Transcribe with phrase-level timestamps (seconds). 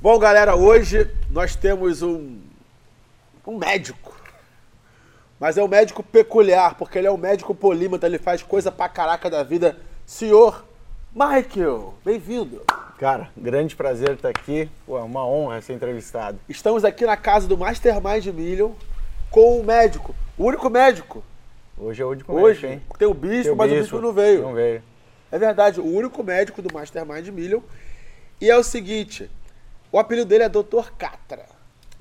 [0.00, 2.38] Bom, galera, hoje nós temos um,
[3.46, 4.14] um médico.
[5.40, 8.90] Mas é um médico peculiar, porque ele é um médico polímata, ele faz coisa pra
[8.90, 9.78] caraca da vida.
[10.04, 10.64] Senhor
[11.14, 12.62] Michael, bem-vindo.
[12.98, 14.68] Cara, grande prazer estar aqui.
[14.86, 16.38] Pô, é uma honra ser entrevistado.
[16.46, 18.72] Estamos aqui na casa do Mastermind Million
[19.30, 21.24] com o médico, o único médico.
[21.76, 22.98] Hoje é o único Hoje médico, hein?
[22.98, 24.42] tem o bispo, Tem o mas o bispo, bispo não veio.
[24.42, 24.82] Não veio.
[25.32, 27.60] É verdade, o único médico do Mastermind Million.
[28.40, 29.30] E é o seguinte,
[29.90, 30.90] o apelido dele é Dr.
[30.96, 31.46] Catra.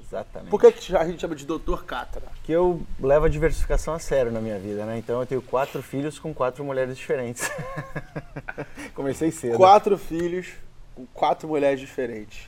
[0.01, 0.49] Exatamente.
[0.49, 1.83] Por que, a gente chama de Dr.
[1.85, 2.21] Catra?
[2.35, 4.97] Porque eu levo a diversificação a sério na minha vida, né?
[4.97, 7.49] Então eu tenho quatro filhos com quatro mulheres diferentes.
[8.93, 9.57] Comecei cedo.
[9.57, 10.53] Quatro filhos
[10.93, 12.47] com quatro mulheres diferentes.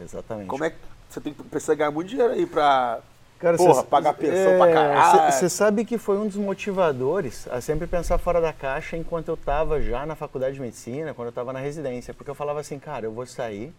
[0.00, 0.46] Exatamente.
[0.46, 0.76] Como é que
[1.10, 3.00] você tem, precisa ganhar muito dinheiro aí pra
[3.42, 5.32] Cara, porra, cê- pagar pensão pra caralho?
[5.32, 9.34] Você sabe que foi um dos motivadores a sempre pensar fora da caixa enquanto eu
[9.34, 12.14] estava já na faculdade de medicina, quando eu estava na residência.
[12.14, 13.72] Porque eu falava assim, cara, eu vou sair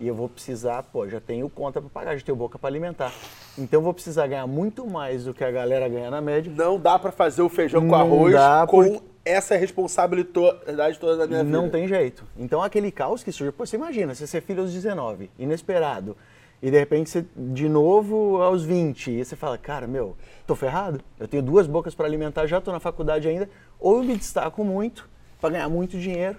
[0.00, 3.12] e eu vou precisar, pô, já tenho conta para pagar, já tenho boca para alimentar.
[3.56, 6.52] Então eu vou precisar ganhar muito mais do que a galera ganha na média.
[6.54, 11.16] Não dá pra fazer o feijão com Não arroz dá, com porque- essa responsabilidade toda
[11.18, 11.56] da minha vida.
[11.56, 12.24] Não tem jeito.
[12.36, 16.16] Então aquele caos que surge, pô, você imagina, você ser filho aos 19, inesperado,
[16.64, 20.98] e de repente você de novo aos 20, e você fala, cara, meu, tô ferrado.
[21.20, 24.64] Eu tenho duas bocas para alimentar, já tô na faculdade ainda, ou eu me destaco
[24.64, 25.06] muito
[25.38, 26.38] para ganhar muito dinheiro,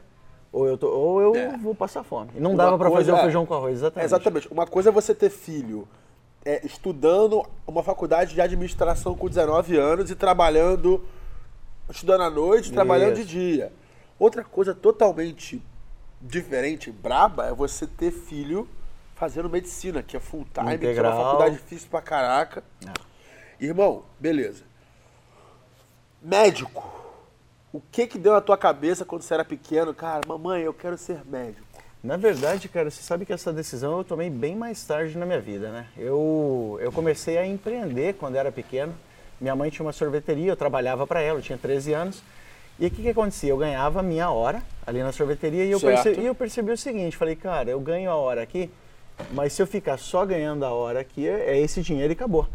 [0.52, 1.56] ou eu, tô, ou eu É.
[1.58, 2.32] vou passar fome.
[2.36, 4.06] E não Uma dava para fazer o feijão com arroz, exatamente.
[4.08, 4.52] Exatamente.
[4.52, 5.88] Uma coisa é você ter filho
[6.44, 11.04] é, estudando uma faculdade de administração com 19 anos e trabalhando,
[11.88, 13.30] estudando à noite, trabalhando de Isso.
[13.30, 13.72] dia.
[14.18, 15.62] Outra coisa totalmente
[16.20, 18.68] diferente, braba, é você ter filho
[19.16, 22.64] fazendo medicina, que é full time, que é uma faculdade difícil pra caraca.
[22.86, 23.66] É.
[23.66, 24.64] Irmão, beleza.
[26.22, 26.94] Médico.
[27.72, 29.94] O que que deu na tua cabeça quando você era pequeno?
[29.94, 31.66] Cara, mamãe, eu quero ser médico.
[32.04, 35.42] Na verdade, cara, você sabe que essa decisão eu tomei bem mais tarde na minha
[35.42, 35.88] vida, né?
[35.98, 38.94] Eu, eu comecei a empreender quando era pequeno.
[39.42, 42.22] Minha mãe tinha uma sorveteria, eu trabalhava para ela, eu tinha 13 anos.
[42.80, 43.50] E o que, que acontecia?
[43.50, 46.04] Eu ganhava a minha hora ali na sorveteria e eu, Certo.
[46.04, 48.70] perce- e eu percebi o seguinte, falei, cara, eu ganho a hora aqui,
[49.32, 52.48] mas se eu ficar só ganhando a hora aqui, é esse dinheiro e acabou.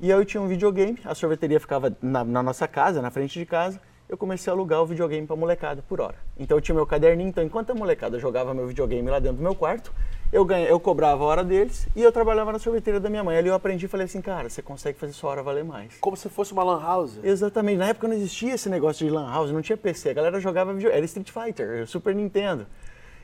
[0.00, 3.38] E aí eu tinha um videogame, a sorveteria ficava na, na nossa casa, na frente
[3.38, 6.14] de casa, eu comecei a alugar o videogame pra molecada por hora.
[6.38, 9.42] Então eu tinha meu caderninho, então enquanto a molecada jogava meu videogame lá dentro do
[9.42, 9.92] meu quarto,
[10.32, 13.36] eu, ganha, eu cobrava a hora deles e eu trabalhava na sorveteria da minha mãe.
[13.36, 15.96] Ali eu aprendi e falei assim, cara, você consegue fazer sua hora valer mais.
[16.00, 17.18] Como se fosse uma lan house.
[17.22, 17.78] Exatamente.
[17.78, 20.10] Na época não existia esse negócio de lan house, não tinha PC.
[20.10, 20.90] A galera jogava video...
[20.90, 22.66] Era Street Fighter, Super Nintendo.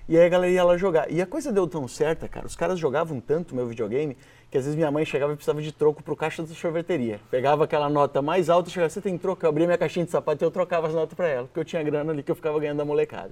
[0.06, 1.10] E aí a galera ia lá jogar.
[1.10, 2.46] E a coisa deu tão certa, cara.
[2.46, 4.16] Os caras jogavam tanto meu videogame
[4.50, 7.20] que às vezes minha mãe chegava e precisava de troco pro caixa da sorveteria.
[7.30, 9.44] Pegava aquela nota mais alta e chegava, você tem troco?
[9.44, 11.64] Eu abria minha caixinha de sapato e eu trocava as notas pra ela, porque eu
[11.64, 13.30] tinha grana ali que eu ficava ganhando da molecada.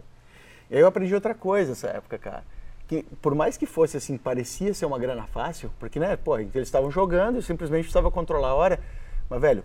[0.71, 2.43] E aí eu aprendi outra coisa nessa época, cara.
[2.89, 6.57] Que por mais que fosse assim, parecia ser uma grana fácil, porque, né, pô, eles
[6.57, 8.81] estavam jogando, eu simplesmente precisava controlar a hora.
[9.29, 9.63] Mas, velho,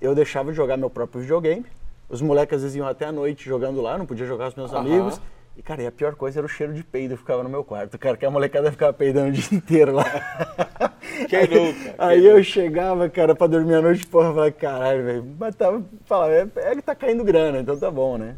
[0.00, 1.64] eu deixava de jogar meu próprio videogame.
[2.08, 4.56] Os moleques às vezes iam até a noite jogando lá, não podia jogar com os
[4.56, 4.80] meus Aham.
[4.80, 5.20] amigos.
[5.56, 7.62] E, cara, e a pior coisa era o cheiro de peido que ficava no meu
[7.62, 10.04] quarto, cara, que a molecada ficava peidando o dia inteiro lá.
[11.28, 11.94] Quem aí, nunca?
[11.98, 15.84] Aí Quem eu chegava, cara, pra dormir à noite, porra, falava, caralho, velho, mas tava,
[16.04, 18.36] falava, é, é que tá caindo grana, então tá bom, né?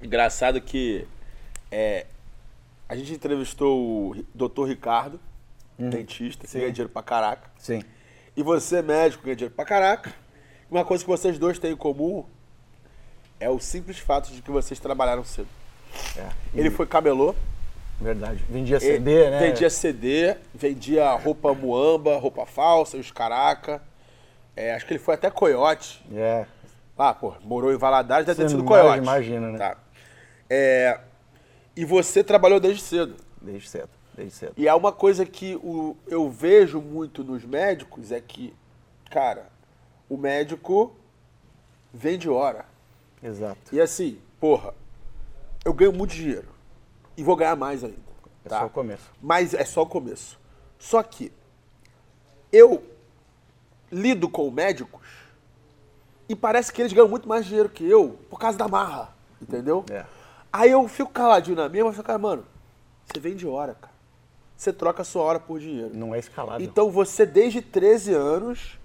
[0.00, 1.06] Engraçado que
[1.70, 2.06] é,
[2.88, 4.66] a gente entrevistou o Dr.
[4.68, 5.18] Ricardo,
[5.76, 7.50] dentista, que ganha dinheiro pra caraca.
[7.58, 7.82] Sim.
[8.36, 10.14] E você, médico, ganha dinheiro pra caraca.
[10.70, 12.24] Uma coisa que vocês dois têm em comum
[13.38, 15.48] é o simples fato de que vocês trabalharam cedo.
[16.16, 17.34] É, Ele foi camelô,
[18.00, 18.44] verdade.
[18.48, 19.38] Vendia ele CD, né?
[19.38, 23.82] vendia CD, vendia roupa muamba, roupa falsa, os caraca.
[24.54, 26.04] É, acho que ele foi até coiote.
[26.14, 26.46] É,
[26.96, 28.98] Ah, pô, morou em Valadares, deve ter sido coiote.
[28.98, 29.58] imagina, né?
[29.58, 29.76] Tá.
[30.48, 30.98] É,
[31.74, 33.16] e você trabalhou desde cedo.
[33.40, 34.52] desde cedo, desde cedo.
[34.56, 38.54] E há uma coisa que o, eu vejo muito nos médicos é que,
[39.10, 39.46] cara,
[40.08, 40.94] o médico
[41.92, 42.64] vende hora.
[43.22, 43.58] Exato.
[43.72, 44.72] E assim, porra,
[45.66, 46.46] eu ganho muito dinheiro.
[47.16, 47.96] E vou ganhar mais ainda.
[48.44, 48.60] É tá?
[48.60, 49.10] só o começo.
[49.20, 50.38] Mas é só o começo.
[50.78, 51.32] Só que
[52.52, 52.84] eu
[53.90, 55.08] lido com médicos
[56.28, 59.84] e parece que eles ganham muito mais dinheiro que eu por causa da marra, entendeu?
[59.90, 60.04] É.
[60.52, 62.44] Aí eu fico caladinho na minha, mas cara, mano,
[63.04, 63.92] você vende hora, cara.
[64.56, 65.90] você troca a sua hora por dinheiro.
[65.96, 66.64] Não é escalável.
[66.64, 68.78] Então você, desde 13 anos,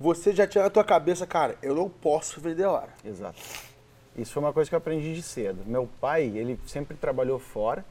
[0.00, 2.92] você já tinha na tua cabeça, cara, eu não posso vender hora.
[3.04, 3.38] Exato.
[4.18, 5.60] Isso foi uma coisa que eu aprendi de cedo.
[5.64, 7.84] Meu pai, ele sempre trabalhou fora,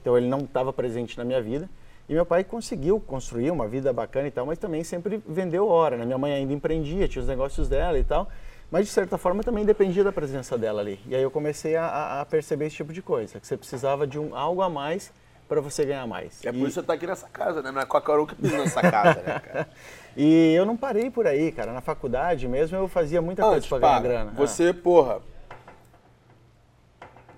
[0.00, 1.68] então ele não estava presente na minha vida.
[2.08, 5.96] E meu pai conseguiu construir uma vida bacana e tal, mas também sempre vendeu hora.
[5.96, 6.04] Né?
[6.04, 8.28] Minha mãe ainda empreendia, tinha os negócios dela e tal.
[8.70, 11.00] Mas de certa forma também dependia da presença dela ali.
[11.06, 14.18] E aí eu comecei a, a perceber esse tipo de coisa, que você precisava de
[14.18, 15.12] um algo a mais
[15.48, 16.44] para você ganhar mais.
[16.44, 17.72] É por E- isso que você tá aqui nessa casa, né?
[17.72, 19.68] Não é qualquer um que nessa casa, né, cara?
[20.16, 21.72] E eu não parei por aí, cara.
[21.72, 24.30] Na faculdade mesmo eu fazia muita coisa Antes, para ganhar para, grana.
[24.32, 25.20] Você, porra,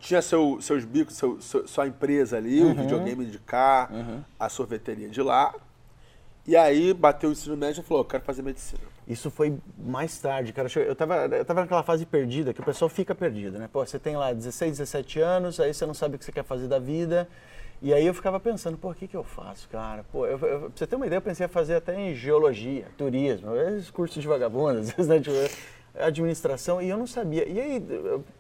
[0.02, 2.72] tinha seu, seus bicos, seu- seu- sua empresa ali, Uhum.
[2.72, 3.88] o videogame de cá,
[4.38, 5.54] a sorveteria de lá.
[6.44, 8.80] E aí bateu o ensino médio e falou, eu quero fazer medicina.
[9.06, 10.68] Isso foi mais tarde, cara.
[10.76, 13.68] Eu tava, eu tava naquela fase perdida, que o pessoal fica perdido, né?
[13.72, 16.44] Pô, você tem lá 16, 17 anos, aí você não sabe o que você quer
[16.44, 17.28] fazer da vida.
[17.80, 20.04] E aí eu ficava pensando, pô, o que, que eu faço, cara?
[20.10, 22.86] Pô, eu, eu- pra você ter uma ideia, eu pensei em fazer até em geologia,
[22.98, 25.36] turismo, esses cursos de vagabundos, esses, né, tipo,
[25.98, 27.46] administração, e eu não sabia.
[27.48, 27.86] E aí,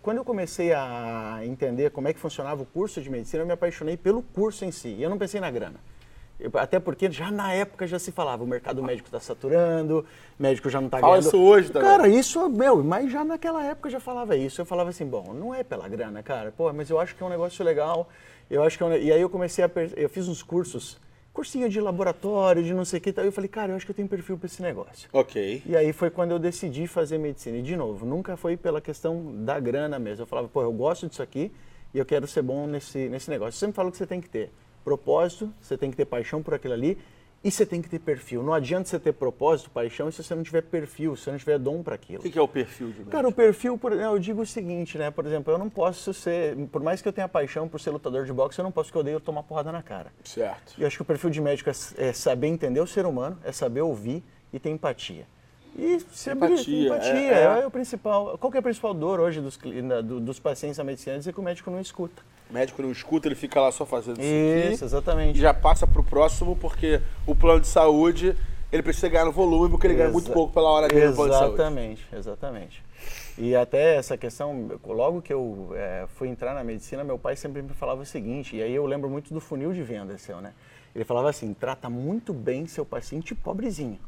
[0.02, 3.52] quando eu comecei a entender como é que funcionava o curso de medicina, eu me
[3.52, 4.88] apaixonei pelo curso em si.
[4.88, 5.76] E eu não pensei na grana.
[6.40, 10.04] Eu- Até porque já na época já se falava, o mercado médico está saturando,
[10.38, 11.26] médico já não está Fala ganhando.
[11.28, 11.88] isso hoje também.
[11.88, 14.60] Cara, isso, meu, mas já naquela época eu já falava isso.
[14.60, 16.50] Eu falava assim, bom, não é pela grana, cara.
[16.56, 18.08] Pô, mas eu acho que é um negócio legal.
[18.50, 18.92] Eu acho que é um...
[18.96, 19.68] E aí eu comecei a.
[19.68, 20.98] per- Eu fiz uns cursos,
[21.32, 23.24] cursinho de laboratório, de não sei o que tal.
[23.24, 25.08] Eu falei, cara, eu acho que eu tenho perfil para esse negócio.
[25.12, 25.62] Ok.
[25.64, 27.58] E aí foi quando eu decidi fazer medicina.
[27.58, 30.22] E de novo, nunca foi pela questão da grana mesmo.
[30.22, 31.50] Eu falava, pô, eu gosto disso aqui
[31.94, 33.56] e eu quero ser bom nesse, nesse negócio.
[33.56, 34.50] Eu sempre falo que você tem que ter
[34.84, 36.98] propósito, você tem que ter paixão por aquilo ali
[37.44, 38.42] e você tem que ter perfil.
[38.42, 41.58] Não adianta você ter propósito, paixão, se você não tiver perfil, se você não tiver
[41.58, 42.20] dom para aquilo.
[42.20, 43.10] O que, que é o perfil de médico?
[43.10, 45.10] Cara, o perfil, por- eu digo o seguinte, né?
[45.10, 48.24] Por exemplo, eu não posso ser, por mais que eu tenha paixão por ser lutador
[48.24, 50.12] de boxe, eu não posso que eu odeio tomar porrada na cara.
[50.24, 50.74] Certo.
[50.78, 51.72] E eu acho que o perfil de médico é,
[52.08, 54.22] é saber entender o ser humano, é saber ouvir
[54.52, 55.26] e ter empatia.
[55.76, 57.66] E ser Empatia, empatia é, é, é.
[57.66, 58.36] o principal.
[58.38, 59.58] Qual é a principal dor hoje dos,
[60.20, 61.16] dos pacientes da medicina?
[61.16, 62.22] É dizer que o médico não escuta.
[62.50, 65.38] O médico não escuta, ele fica lá só fazendo isso, Isso, exatamente.
[65.38, 68.36] E já passa pro próximo, porque o plano de saúde,
[68.70, 71.14] ele precisa ganhar no volume, porque ele ganha muito Exa- pouco pela hora dele no
[71.14, 71.54] plano de saúde.
[71.54, 72.84] Exatamente, exatamente.
[73.38, 77.62] E até essa questão, logo que eu eh, fui entrar na medicina, meu pai sempre
[77.62, 80.52] me falava o seguinte, e aí eu lembro muito do funil de venda seu, né?
[80.94, 83.98] Ele falava assim, trata muito bem seu paciente pobrezinho.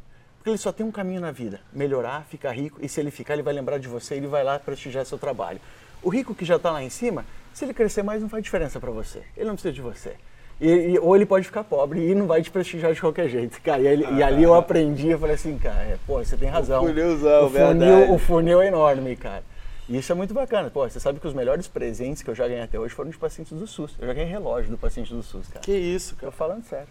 [0.44, 3.32] Porque ele só tem um caminho na vida, melhorar, ficar rico, e se ele ficar,
[3.32, 5.58] ele vai lembrar de você, ele vai lá prestigiar seu trabalho.
[6.02, 7.24] O rico que já está lá em cima,
[7.54, 9.22] se ele crescer mais, não faz diferença para você.
[9.34, 10.16] Ele não precisa de você.
[10.60, 13.58] E, e- ou ele pode ficar pobre e não vai te prestigiar de qualquer jeito.
[13.62, 16.50] Cara, e, ali- e ali eu aprendi, eu falei assim, cara, é, pô, você tem
[16.50, 16.84] razão.
[16.84, 19.42] funilzão, o funil, o funil é enorme, cara.
[19.88, 20.68] E isso é muito bacana.
[20.68, 23.16] Pô, você sabe que os melhores presentes que eu já ganhei até hoje foram de
[23.16, 23.94] pacientes do SUS.
[23.98, 25.60] Eu já ganhei relógio do paciente do SUS, cara.
[25.60, 26.32] Que isso, Tô cara.
[26.32, 26.88] falando sério.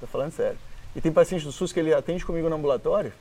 [0.00, 0.58] Tô falando sério.
[0.94, 3.12] E tem paciente do SUS que ele atende comigo no ambulatório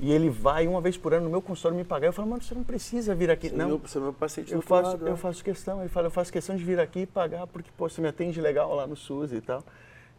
[0.00, 2.08] e ele vai uma vez por ano no meu consultório me pagar.
[2.08, 3.48] Eu falo, mano, você não precisa vir aqui.
[3.48, 5.16] Você é não, meu- Você é meu paciente eu faço, lado, eu né?
[5.16, 5.80] faço questão.
[5.80, 8.40] Ele fala, eu faço questão de vir aqui e pagar porque, pô, você me atende
[8.40, 9.62] legal lá no SUS e tal.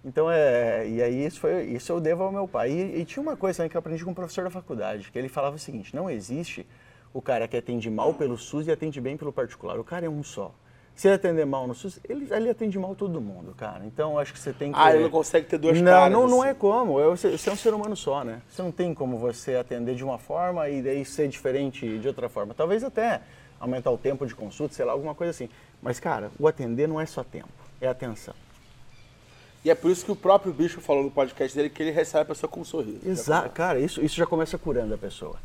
[0.05, 2.71] Então, é, e aí isso, foi, isso eu devo ao meu pai.
[2.71, 5.17] E, e tinha uma coisa também que eu aprendi com um professor da faculdade, que
[5.19, 6.65] ele falava o seguinte, não existe
[7.13, 9.79] o cara que atende mal pelo SUS e atende bem pelo particular.
[9.79, 10.53] O cara é um só.
[11.01, 13.83] Se ele atender mal no SUS, ele, ele atende mal todo mundo, cara.
[13.87, 14.77] Então, acho que você tem que...
[14.79, 16.51] Ah, ele não consegue ter duas não, caras, Não, não assim.
[16.51, 16.93] é como.
[17.09, 18.39] Você, você é um ser humano só, né?
[18.47, 22.29] Você não tem como você atender de uma forma e daí ser diferente de outra
[22.29, 22.53] forma.
[22.53, 23.19] Talvez até
[23.59, 25.49] aumentar o tempo de consulta, sei lá, alguma coisa assim.
[25.81, 27.49] Mas, cara, o atender não é só tempo,
[27.81, 28.35] é atenção.
[29.65, 32.21] E é por isso que o próprio bicho falou no podcast dele que ele recebe
[32.21, 33.09] a pessoa com um sorriso.
[33.09, 35.37] Exato, cara, isso, isso já começa curando a pessoa.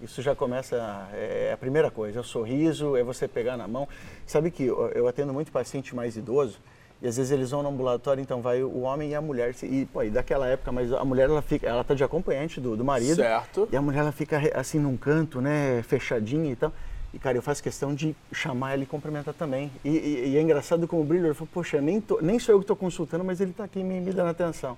[0.00, 0.76] Isso já começa,
[1.12, 3.88] é a primeira coisa, é o sorriso, é você pegar na mão.
[4.26, 6.58] Sabe que eu, atendo muito paciente mais idoso
[7.02, 9.52] e às vezes eles vão no ambulatório, então vai o homem e a mulher.
[9.62, 12.76] E, pô, e daquela época, mas a mulher, ela fica, ela tá de acompanhante do,
[12.76, 13.16] do marido.
[13.16, 13.68] Certo.
[13.72, 16.72] E a mulher, ela fica assim num canto, né, fechadinha e tal.
[17.12, 19.72] E, cara, eu faço questão de chamar ela e cumprimentar também.
[19.84, 22.54] E, e- e é engraçado como o Brilho, ele falou, poxa, nem, tô- nem sou
[22.54, 24.76] eu que estou consultando, mas ele está aqui me, me dando atenção.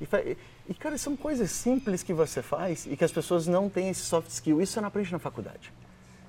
[0.00, 0.36] E,
[0.68, 4.00] e- cara, são coisas simples que você faz e que as pessoas não têm esse
[4.02, 4.60] soft skill.
[4.60, 5.72] Isso você não aprende na faculdade.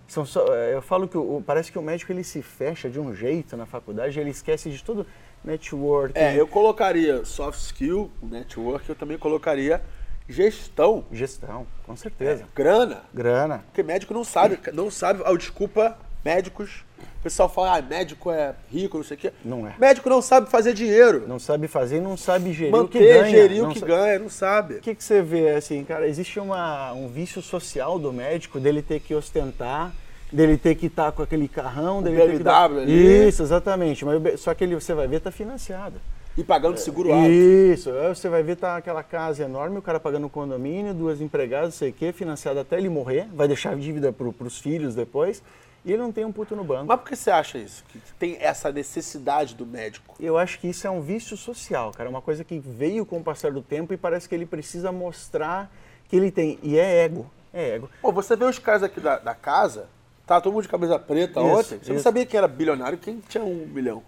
[0.08, 3.00] São só- eh, eu falo que o- parece que o médico ele se fecha de
[3.00, 5.06] um jeito na faculdade, ele esquece de todo
[5.44, 6.18] network.
[6.18, 9.82] É, eu colocaria soft skill, network, eu também colocaria
[10.28, 12.46] gestão, Gestão, com certeza.
[12.56, 13.04] grana.
[13.14, 13.60] Grana.
[13.68, 16.84] Porque médico não sabe, não sabe, oh, desculpa, médicos.
[17.20, 19.34] O pessoal fala, ah, médico é rico, não sei o quê.
[19.44, 19.74] Não é.
[19.78, 21.26] Médico não sabe fazer dinheiro.
[21.28, 23.30] Não sabe fazer e não sabe gerir o que Manter, ganha.
[23.30, 24.76] gerir o Não que sa- ganha, não sabe.
[24.76, 28.82] O que, que você vê, assim, cara, existe uma, um vício social do médico dele
[28.82, 29.92] ter que ostentar,
[30.32, 32.72] dele ter que estar com aquele carrão, dele ter que BMW dar...
[32.72, 33.28] ali.
[33.28, 34.06] Isso, exatamente.
[34.06, 35.96] Mas o só que ele, você vai ver, tá financiado.
[36.38, 37.30] E pagando seguro alto.
[37.30, 41.74] Isso, aí você vai ver tá aquela casa enorme, o cara pagando condomínio, duas empregadas,
[41.76, 45.44] sei o quê, financiado até ele morrer, vai deixar dívida para os filhos depois,
[45.90, 46.86] e ele não tem um puto no banco.
[46.88, 47.84] Mas por que você acha isso?
[47.90, 50.16] Que tem essa necessidade do médico?
[50.20, 53.24] Eu acho que isso é um vício social, cara, uma coisa que veio com o
[53.24, 55.72] passar do tempo e parece que ele precisa mostrar
[56.08, 57.90] que ele tem, e é ego, é ego.
[58.02, 59.88] Pô, você vê os caras aqui da, da casa,
[60.26, 62.04] tá todo mundo de camisa preta Isso, ontem, você não isso.
[62.04, 64.04] sabia que era bilionário, quem tinha um milhão?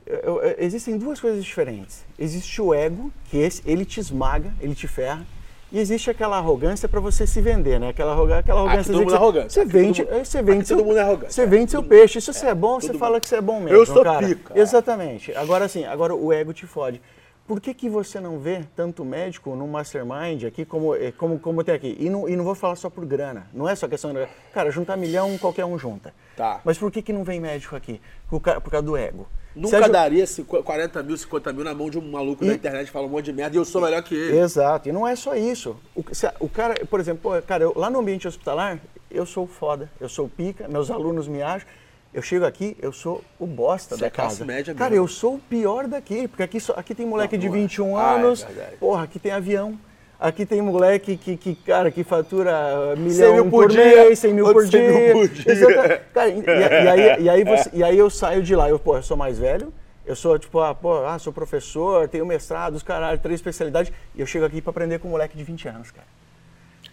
[0.58, 2.04] Existem duas coisas diferentes.
[2.18, 5.26] Existe o ego, que esse, ele te esmaga, ele te ferra.
[5.72, 7.90] E existe aquela arrogância para você se vender, né?
[7.90, 8.92] Aquela, arroga- aquela arrogância.
[8.92, 9.54] todo mundo que é arrogante.
[9.54, 11.34] Você vende, mundo- você vende seu, todo mundo é arrogante.
[11.34, 12.20] Você vende É, seu peixe.
[12.20, 13.22] Se você é, bom, você todo fala mundo.
[13.22, 13.70] que você é bom mesmo.
[13.78, 14.28] Eu sou cara.
[14.28, 14.60] pica, é.
[14.60, 15.34] Exatamente.
[15.34, 17.02] Agora sim, agora o ego te fode.
[17.48, 21.64] Por que, que você não vê tanto médico no Mastermind aqui como, eh, como, como
[21.64, 21.98] tem aqui?
[22.00, 23.48] E não, e não vou falar só por grana.
[23.54, 24.26] Não é só questão de.
[24.54, 26.14] Cara, juntar milhão, qualquer um junta.
[26.36, 26.62] Tá.
[26.64, 28.00] Mas por que, que não vem médico aqui?
[28.30, 29.26] Por, por causa do ego.
[29.56, 32.86] Nunca Sérgio- daria 50, 40 mil, 50 mil na mão de um maluco da internet
[32.88, 34.38] que fala um monte de merda e eu sou melhor que ele.
[34.40, 35.76] Exato, e não é só isso.
[35.96, 36.04] O,
[36.40, 38.80] o cara, por exemplo, pô, cara, eu- lá no ambiente hospitalar,
[39.10, 41.68] eu sou foda, eu sou pica, meus alunos me acham.
[42.14, 44.46] Eu chego aqui, eu sou o bosta Você da é classe casa.
[44.46, 45.04] média cara, mesmo.
[45.06, 47.60] eu sou o pior daqui, porque aqui, só- aqui tem moleque Não, de não é.
[47.60, 48.46] 21 Ah, é anos,
[48.80, 49.78] porra, aqui tem avião.
[50.22, 54.20] Aqui tem moleque que, que, cara, que fatura 100 milhão mil por por dia, mês,
[54.20, 55.14] 100 mil por 100 mil dia.
[55.14, 56.04] por dia.
[56.14, 58.98] Cara, e, e aí, e, aí você- e aí eu saio de lá, eu, pô,
[58.98, 59.74] eu sou mais velho,
[60.06, 64.22] eu sou tipo, ah, pô, ah, sou professor, tenho mestrado, os caralho, três especialidades, e
[64.22, 66.06] eu chego aqui pra aprender com um moleque de 20 anos, cara.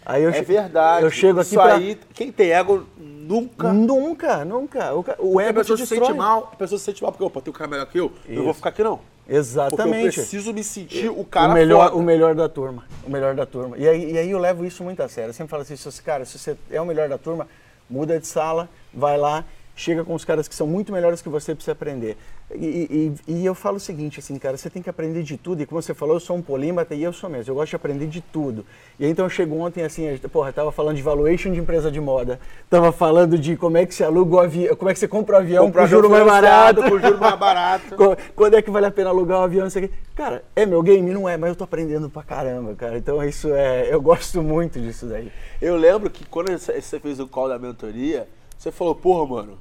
[0.03, 1.03] Aí eu É verdade.
[1.03, 1.75] Eu chego aqui Isso pra...
[1.75, 3.71] aí, quem tem ego nunca.
[3.71, 4.91] Nunca, nunca.
[4.95, 7.23] O, o a ego te pessoa se sente mal, a pessoa se sente mal porque,
[7.23, 8.99] opa, tem um cara melhor que eu, eu vou ficar aqui não.
[9.29, 10.15] Porque eu Exatamente.
[10.15, 12.01] preciso me sentir o cara o melhor, foda.
[12.01, 13.77] o melhor da turma, o melhor da turma.
[13.77, 15.29] E aí, e aí eu levo isso muito a sério.
[15.29, 17.47] Eu sempre falo assim, cara, se você é o melhor da turma,
[17.87, 19.45] muda de sala, vai lá,
[19.79, 22.17] chega com os caras que são muito melhores que você precisa aprender.
[22.53, 25.61] E, e- e eu falo o seguinte, assim, cara, você tem que aprender de tudo.
[25.61, 27.51] E como você falou, eu sou um polímata e eu sou mesmo.
[27.51, 28.65] Eu gosto de aprender de tudo.
[28.99, 31.59] E aí, então eu chego ontem assim, a gente- porra, tava falando de valuation de
[31.59, 34.93] empresa de moda, tava falando de como é que se aluga o avião, como é
[34.93, 36.81] que você compra o avião Comprar com juro mais barato.
[36.83, 37.95] Com juro mais barato.
[37.97, 39.63] Qu- Quando é que vale a pena alugar um avião?
[39.63, 39.93] Não sei o quê.
[40.15, 41.09] Cara, é meu game?
[41.11, 42.97] Não é, mas eu tô aprendendo pra caramba, cara.
[42.97, 43.87] Então isso é.
[43.93, 45.31] Eu gosto muito disso daí.
[45.61, 49.57] Eu lembro que quando você você fez o call da mentoria, você falou, porra, mano,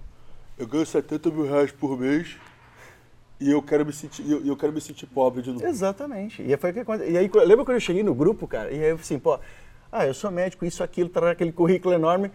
[0.59, 2.37] eu ganho 70 mil reais por mês
[3.41, 5.65] e eu quero me sentir, eu, eu quero me sentir pobre de novo.
[5.65, 6.43] Exatamente.
[6.43, 8.71] E, foi o que e aí, lembra quando eu cheguei no grupo, cara?
[8.71, 9.39] E aí eu falei assim, pô,
[9.93, 12.31] ah, eu sou médico, isso, aquilo, tá aquele currículo enorme,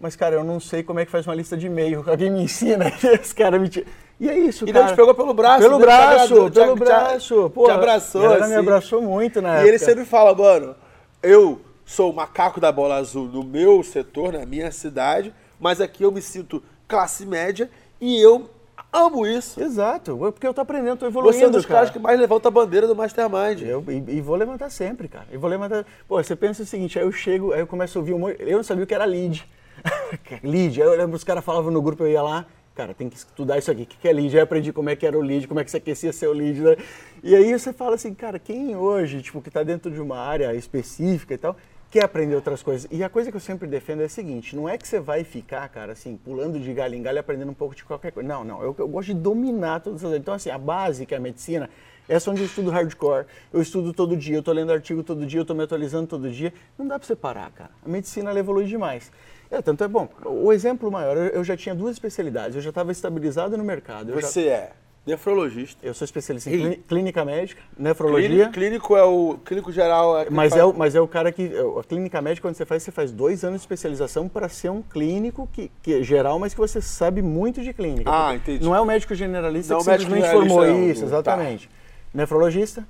[0.00, 2.02] mas, cara, eu não sei como é que faz uma lista de e-mail.
[2.08, 3.86] Alguém me ensina, e esse cara me tira.
[4.18, 4.86] E é isso, E cara.
[4.86, 7.48] Deus te pegou pelo braço, Pelo te braço, te- pelo te- braço.
[7.50, 8.62] te Pô, abraçou, A galera me assim.
[8.62, 9.68] abraçou muito na E época.
[9.68, 10.74] ele sempre fala, mano,
[11.22, 16.02] eu sou o macaco da bola azul no meu setor, na minha cidade, mas aqui
[16.02, 18.48] eu me sinto classe média e eu
[18.92, 19.60] amo isso.
[19.62, 21.80] Exato, porque eu tô aprendendo, tô evoluindo, Você é um dos cara.
[21.80, 23.62] caras que mais levanta a bandeira do Mastermind.
[23.62, 25.26] Eu, e, e vou levantar sempre, cara.
[25.30, 25.84] E vou levantar.
[26.08, 28.36] Pô, você pensa o seguinte, aí eu chego, aí eu começo a ouvir um monte.
[28.40, 29.46] Eu não sabia o que era lead.
[30.42, 30.80] lead.
[30.80, 33.58] Aí eu lembro os caras falavam no grupo, eu ia lá, cara, tem que estudar
[33.58, 33.82] isso aqui.
[33.82, 34.34] O que que é lead?
[34.34, 36.32] Aí eu aprendi como é que era o lead, como é que você aquecia seu
[36.32, 36.76] lead, né?
[37.22, 40.54] E aí você fala assim, cara, quem hoje, tipo, que tá dentro de uma área
[40.54, 41.56] específica e tal,
[41.96, 42.86] quer aprender outras coisas.
[42.90, 45.24] E a coisa que eu sempre defendo é a seguinte, não é que você vai
[45.24, 48.28] ficar, cara, assim, pulando de galho em galho, aprendendo um pouco de qualquer coisa.
[48.28, 48.62] Não, não.
[48.62, 51.70] Eu, eu gosto de dominar todas essas Então, assim, a base, que é a medicina,
[52.06, 55.24] essa é onde eu estudo hardcore, eu estudo todo dia, eu tô lendo artigo todo
[55.24, 56.52] dia, eu tô me atualizando todo dia.
[56.76, 57.70] Não dá pra você parar, cara.
[57.84, 59.10] A medicina ela evolui demais.
[59.50, 60.06] É, tanto é bom.
[60.24, 64.10] O exemplo maior, eu já tinha duas especialidades, eu já estava estabilizado no mercado.
[64.12, 64.72] Eu, já- Você é
[65.06, 65.78] nefrologista.
[65.86, 68.48] eu sou especialista em clíni- clínica médica, nefrologia.
[68.48, 70.18] clínico é o clínico geral.
[70.18, 71.50] É Mas faz- é, o, mas é o cara que.
[71.78, 74.82] A clínica médica, quando você faz, você faz dois anos de especialização para ser um
[74.82, 78.10] clínico que, que é geral, mas que você sabe muito de clínica.
[78.12, 78.64] Ah, entendi.
[78.64, 80.88] Não é o médico generalista Não que é simplesmente generalista, formou não.
[80.90, 81.06] isso, Tá.
[81.06, 81.70] exatamente.
[82.12, 82.86] Nefrologista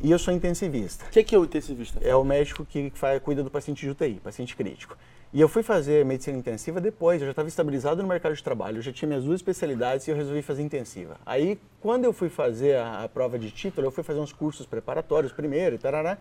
[0.00, 1.04] e eu sou intensivista.
[1.06, 1.98] O que, que é o intensivista?
[2.02, 4.96] É o médico que faz, cuida do paciente de UTI, paciente crítico.
[5.34, 8.76] E eu fui fazer medicina intensiva depois, eu já estava estabilizado no mercado de trabalho,
[8.76, 11.16] eu já tinha minhas duas especialidades e eu resolvi fazer intensiva.
[11.24, 14.66] Aí, quando eu fui fazer a, a prova de título, eu fui fazer uns cursos
[14.66, 16.18] preparatórios primeiro e tarará.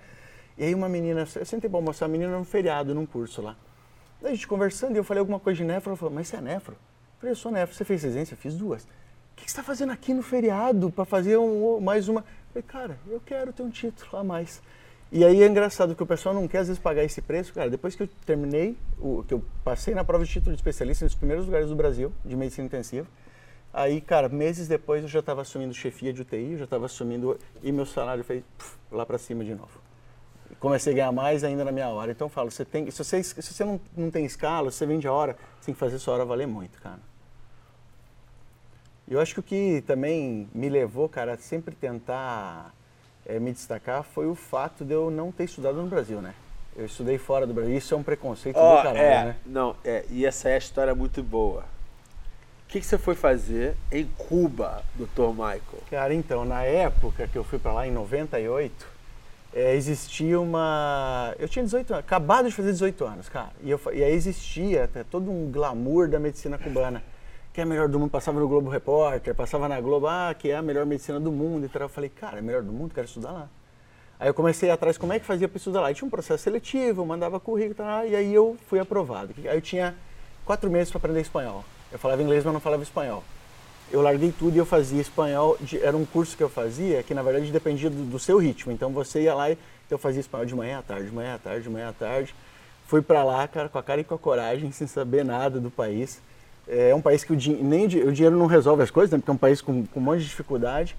[0.58, 3.58] E aí uma menina, eu sentei para almoçar, a menina num feriado, num curso lá.
[4.24, 6.41] A gente conversando, e eu falei alguma coisa de nefro, ela falou, mas você é
[6.41, 6.74] nefro?
[6.74, 8.34] Eu falei, eu sou nefro, você fez residência?
[8.34, 8.84] Eu fiz duas.
[8.84, 8.88] O
[9.36, 12.22] que que você está fazendo aqui no feriado para fazer um, mais uma?
[12.22, 14.62] Eu falei, cara, eu quero ter um título a mais.
[15.12, 17.70] E aí é engraçado que o pessoal não quer às vezes pagar esse preço, cara.
[17.70, 21.13] Depois que eu terminei, o, que eu passei na prova de título de especialista nos
[21.13, 23.06] primeiros lugares do Brasil de medicina intensiva,
[23.74, 27.74] aí, cara, meses depois eu já estava assumindo chefia de UTI, já estava assumindo e
[27.74, 29.82] meu salário foi puf, lá para cima de novo.
[30.62, 32.12] Comecei a ganhar mais ainda na minha hora.
[32.12, 34.86] Então eu falo, você tem, se você, se você não, não tem escala, se você
[34.86, 37.00] vende a hora, você tem que fazer sua hora valer muito, cara.
[39.10, 42.74] E eu acho que o que também me levou, cara, a sempre tentar
[43.25, 46.34] é, me destacar foi o fato de eu não ter estudado no Brasil, né?
[46.75, 47.75] Eu estudei fora do Brasil.
[47.75, 49.36] Isso é um preconceito Ó, do caralho, é, né?
[49.46, 51.62] não, é, e essa é a história muito boa.
[52.66, 55.32] O que, que você foi fazer em Cuba, Dr.
[55.32, 55.84] Michael?
[55.90, 58.88] Cara, então, na época que eu fui pra lá, em 98,
[59.54, 61.36] é, existia uma.
[61.38, 63.51] Eu tinha 18 anos, acabado de fazer 18 anos, cara.
[63.62, 67.04] E, eu, e aí existia até todo um glamour da medicina cubana.
[67.53, 70.50] Que é a melhor do mundo, passava no Globo Repórter, passava na Globo, ah, que
[70.50, 71.81] é a melhor medicina do mundo e tal.
[71.84, 73.50] Eu falei, cara, é a melhor do mundo, quero estudar lá.
[74.17, 75.91] Aí eu comecei atrás como é que fazia para estudar lá.
[75.91, 79.34] E tinha um processo seletivo, eu mandava currículo, tal, e aí eu fui aprovado.
[79.38, 79.96] Aí eu tinha
[80.46, 81.65] quatro meses para aprender espanhol.
[81.91, 83.22] Eu falava inglês, mas não falava espanhol.
[83.91, 85.58] Eu larguei tudo e eu fazia espanhol.
[85.60, 88.72] de- era um curso que eu fazia que, na verdade, dependia do, do seu ritmo.
[88.72, 89.58] Então você ia lá e
[89.89, 92.34] eu fazia espanhol de manhã à tarde, de manhã à tarde, de manhã à tarde.
[92.88, 95.70] Fui para lá, cara, com a cara e com a coragem, sem saber nada do
[95.70, 96.22] país.
[96.74, 99.12] É um país que o, din- nem o di- o dinheiro não resolve as coisas,
[99.12, 99.18] né?
[99.18, 100.96] Porque é um país com, com um monte de dificuldade.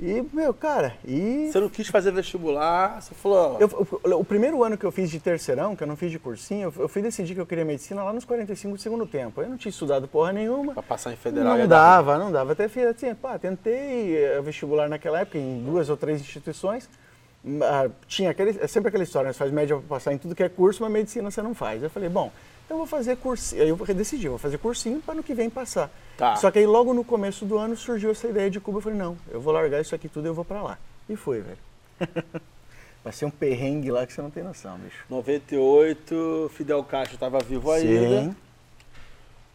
[0.00, 3.58] E, meu, cara, e Você não quis fazer vestibular, você falou.
[3.60, 6.18] eu- o, o primeiro ano que eu fiz de terceirão, que eu não fiz de
[6.18, 9.42] cursinho, eu, eu fui decidir que eu queria medicina lá nos 45 do segundo tempo.
[9.42, 10.72] Eu não tinha estudado porra nenhuma.
[10.72, 11.56] Pra passar em federal.
[11.58, 12.52] Não dava, não dava.
[12.52, 16.88] Até fiz assim, pá, tentei eh, vestibular naquela época em duas ou três instituições.
[17.62, 19.32] Ah, Tinha aquele, é sempre aquela história, né?
[19.34, 21.82] você faz média para passar em tudo que é curso, mas medicina você não faz.
[21.82, 22.32] Eu falei, bom,
[22.72, 23.62] eu vou fazer cursinho.
[23.62, 25.90] Aí eu decidi, vou fazer cursinho para no que vem passar.
[26.16, 26.36] Tá.
[26.36, 28.78] Só que aí logo no começo do ano surgiu essa ideia de Cuba.
[28.78, 30.78] Eu falei, não, eu vou largar isso aqui tudo e eu vou para lá.
[31.08, 31.58] E fui, velho.
[33.04, 35.04] Passei um perrengue lá que você não tem noção, bicho.
[35.10, 38.22] 98, Fidel Castro estava vivo ainda.
[38.22, 38.36] Sim.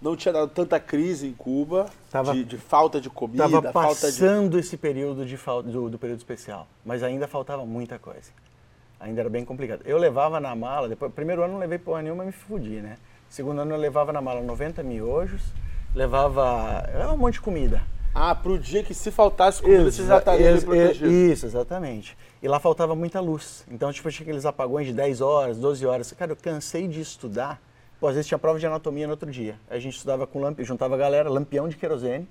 [0.02, 3.96] Não tinha dado tanta crise em Cuba, Tava- de, de falta de comida, Tava falta
[4.12, 4.20] de.
[4.20, 8.30] passando esse período de fal- do, do período especial, mas ainda faltava muita coisa.
[9.00, 9.82] Ainda era bem complicado.
[9.86, 12.98] Eu levava na mala, depois, primeiro ano eu não levei porra nenhuma, me fudi, né?
[13.30, 15.42] Segundo ano eu levava na mala 90 miojos,
[15.94, 17.82] levava é, um monte de comida.
[18.14, 21.12] Ah, pro dia que se faltasse comida, você já estaria Ex- bem protegido.
[21.12, 22.18] Isso, exatamente.
[22.42, 23.64] E lá faltava muita luz.
[23.70, 26.12] Então, tipo, tinha aqueles apagões de 10 horas, 12 horas.
[26.14, 27.62] Cara, eu cansei de estudar.
[28.00, 29.56] Pô, às vezes tinha prova de anatomia no outro dia.
[29.70, 32.28] Aí a gente estudava com lampião, juntava a galera, lampião de querosene,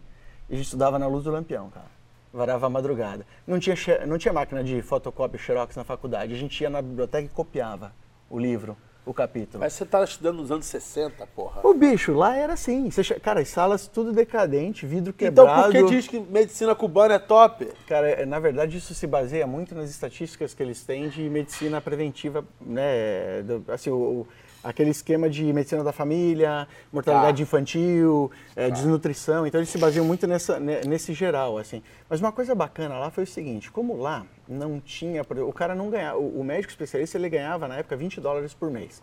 [0.48, 1.86] e a gente estudava na luz do lampião, cara.
[2.32, 3.24] Varava a madrugada.
[3.46, 6.32] Não tinha, não tinha máquina de fotocópia, xerox na faculdade.
[6.34, 7.92] A gente ia na biblioteca e copiava
[8.28, 9.60] o livro, o capítulo.
[9.60, 11.60] Mas você tava estudando nos anos 60, porra.
[11.62, 12.90] O bicho, lá era assim.
[12.90, 15.72] Você Cara, as salas tudo decadente, vidro Então quebrado.
[15.72, 17.68] por que diz que medicina cubana é top?
[17.86, 21.80] Cara, é, na verdade isso se baseia muito nas estatísticas que eles têm de medicina
[21.80, 23.44] preventiva, né?
[23.68, 24.26] assim, o-
[24.68, 27.42] aquele esquema de medicina da família, mortalidade Tá.
[27.42, 29.46] infantil, é, desnutrição.
[29.46, 31.82] Então eles se baseiam muito nessa, ne- nesse geral, assim.
[32.08, 35.90] Mas uma coisa bacana lá foi o seguinte: como lá não tinha, o cara não
[35.90, 39.02] ganhava, o, o médico especialista ele ganhava na época 20 dólares por mês.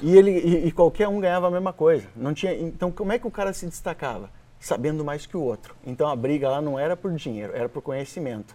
[0.00, 2.06] E ele e, e qualquer um ganhava a mesma coisa.
[2.14, 4.30] Não tinha, então como é que o cara se destacava?
[4.58, 5.74] Sabendo mais que o outro.
[5.86, 8.54] Então a briga lá não era por dinheiro, era por conhecimento.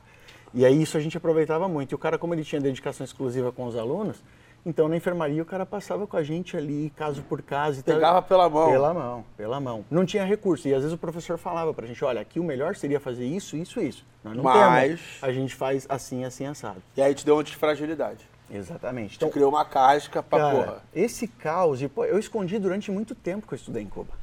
[0.53, 1.91] E aí isso a gente aproveitava muito.
[1.91, 4.23] E o cara, como ele tinha dedicação exclusiva com os alunos,
[4.65, 7.79] então na enfermaria o cara passava com a gente ali, caso por caso.
[7.79, 7.95] e tal.
[7.95, 8.69] Pegava pela mão.
[8.71, 9.85] Pela mão, pela mão.
[9.91, 10.67] Não tinha recurso.
[10.67, 13.55] E às vezes o professor falava pra gente, olha, aqui o melhor seria fazer isso,
[13.55, 14.05] isso, isso.
[14.23, 15.01] Nós não Mas- temos.
[15.21, 16.81] A gente faz assim, assim, assado.
[16.97, 18.27] E aí te deu uma desfragilidade.
[18.49, 19.17] Exatamente.
[19.17, 20.83] Te criou uma casca pra Cara, porra.
[20.93, 24.13] esse caos, e, pô, eu escondi durante muito tempo que eu estudei em Cuba.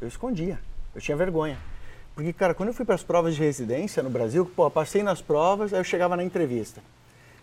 [0.00, 0.58] Eu escondia.
[0.94, 1.58] Eu tinha vergonha.
[2.14, 5.20] Porque, cara, quando eu fui para as provas de residência no Brasil, pô, passei nas
[5.22, 6.80] provas, aí eu chegava na entrevista.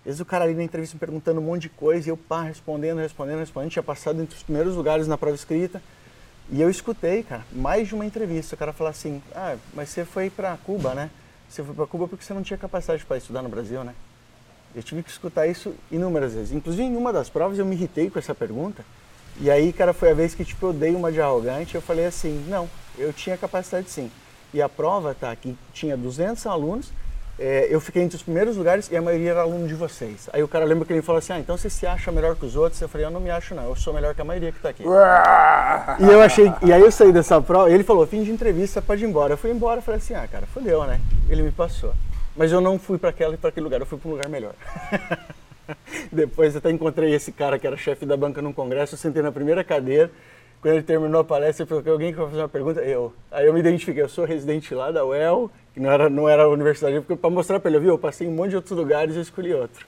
[0.08, 2.16] Às vezes o cara ali na entrevista me perguntando um monte de coisa e eu,
[2.16, 3.72] pá, respondendo, respondendo, respondendo.
[3.72, 5.82] Tinha passado entre os primeiros lugares na prova escrita.
[6.50, 8.56] E eu escutei, cara, mais de uma entrevista.
[8.56, 11.10] O cara falar assim: Ah, mas você foi para Cuba, né?
[11.50, 13.94] Você foi para Cuba porque você não tinha capacidade para estudar no Brasil, né?
[14.74, 16.54] Eu tive que escutar isso inúmeras vezes.
[16.54, 18.86] Inclusive, em uma das provas, eu me irritei com essa pergunta.
[19.42, 21.76] E aí, cara, foi a vez que tipo, eu dei uma de arrogante.
[21.76, 24.10] Eu falei assim: não, eu tinha capacidade sim.
[24.54, 26.94] E a prova tá que tinha 200 alunos.
[27.40, 30.28] É, eu fiquei entre os primeiros lugares e a maioria era aluno de vocês.
[30.34, 32.46] Aí o cara lembra que ele falou assim: ah, então você se acha melhor que
[32.46, 32.82] os outros?
[32.82, 33.66] Eu falei: eu não me acho, não.
[33.66, 34.84] Eu sou melhor que a maioria que está aqui.
[34.84, 39.04] E eu achei, e aí eu saí dessa prova, ele falou, fim de entrevista, pode
[39.04, 39.34] ir embora.
[39.34, 41.00] Eu fui embora, falei assim, ah, cara, fodeu, né?
[41.30, 41.94] Ele me passou.
[42.36, 44.30] Mas eu não fui para aquela e para aquele lugar, eu fui para um lugar
[44.30, 44.54] melhor.
[46.12, 49.22] Depois eu até encontrei esse cara que era chefe da banca num congresso, eu sentei
[49.22, 50.10] na primeira cadeira.
[50.62, 53.14] Quando ele terminou a palestra, ele falou que alguém que vai fazer uma pergunta, eu.
[53.32, 56.44] Aí eu me identifiquei, eu sou residente lá da UEL, que não era, não era
[56.44, 58.76] a universidade, porque para mostrar para ele, viu, eu passei em um monte de outros
[58.76, 59.86] lugares e eu escolhi outro.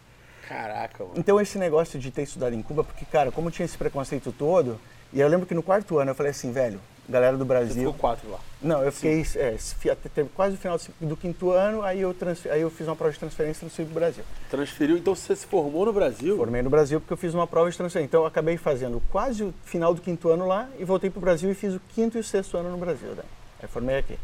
[0.47, 1.15] Caraca, mano.
[1.17, 4.80] Então esse negócio de ter estudado em Cuba, porque, cara, como tinha esse preconceito todo,
[5.12, 7.75] e eu lembro que no quarto ano eu falei assim, velho, galera do Você Brasil.
[7.75, 8.38] ficou quatro lá.
[8.62, 9.56] Não, eu fiquei é,
[10.13, 13.12] teve quase o final do- quinto ano, aí eu, transfe- aí eu fiz uma prova
[13.12, 14.23] de transferência e transferi pro Brasil.
[14.52, 16.38] Transferiu, então você se formou no Brasil?
[16.38, 18.08] Formei no Brasil porque eu fiz uma prova de transferência.
[18.08, 21.49] Então eu acabei fazendo quase o final do quinto ano lá e voltei pro Brasil
[21.49, 23.10] e fiz o quinto e o sexto ano no Brasil.
[23.15, 23.25] Daí.
[23.63, 24.19] Aí formei aqui.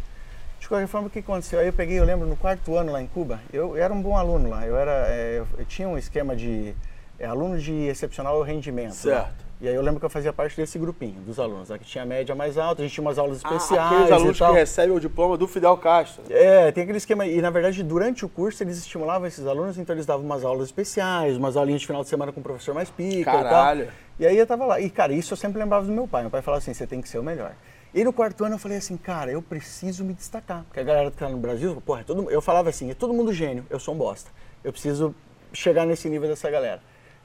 [0.66, 1.60] De qualquer forma, o que aconteceu?
[1.60, 4.02] Aí eu peguei, eu lembro, no quarto ano lá em Cuba, eu, eu era um
[4.02, 4.66] bom aluno lá.
[4.66, 6.74] Eu, era, é, eu, eu tinha um esquema de
[7.20, 8.88] é, aluno de excepcional rendimento.
[9.06, 9.16] lá.
[9.18, 9.46] Certo.
[9.62, 12.04] E aí eu lembro que eu fazia parte desse grupinho dos alunos, lá, que tinha
[12.04, 14.98] a média mais alta, a gente tinha umas aulas Ah, especiais aqueles alunos que recebem
[14.98, 16.24] o diploma do Fidel Castro.
[16.32, 17.28] É, tem aquele esquema.
[17.28, 20.66] E na verdade, durante o curso, eles estimulavam esses alunos, então eles davam umas aulas
[20.66, 23.84] especiais, umas aulinhas de final de semana com o professor mais pica Caralho.
[23.84, 23.94] e tal.
[24.18, 24.80] E aí eu tava lá.
[24.80, 26.24] E, cara, isso eu sempre lembrava do meu pai.
[26.24, 27.54] Meu pai falava assim: você tem que ser o melhor.
[27.96, 30.66] E no quarto ano eu falei assim, cara, eu preciso me destacar.
[30.66, 33.14] Porque a galera que tá no Brasil, porra, é todo, eu falava assim, é todo
[33.14, 34.30] mundo gênio, eu sou um bosta.
[34.66, 35.16] Eu preciso
[35.54, 36.82] chegar nesse nível dessa galera.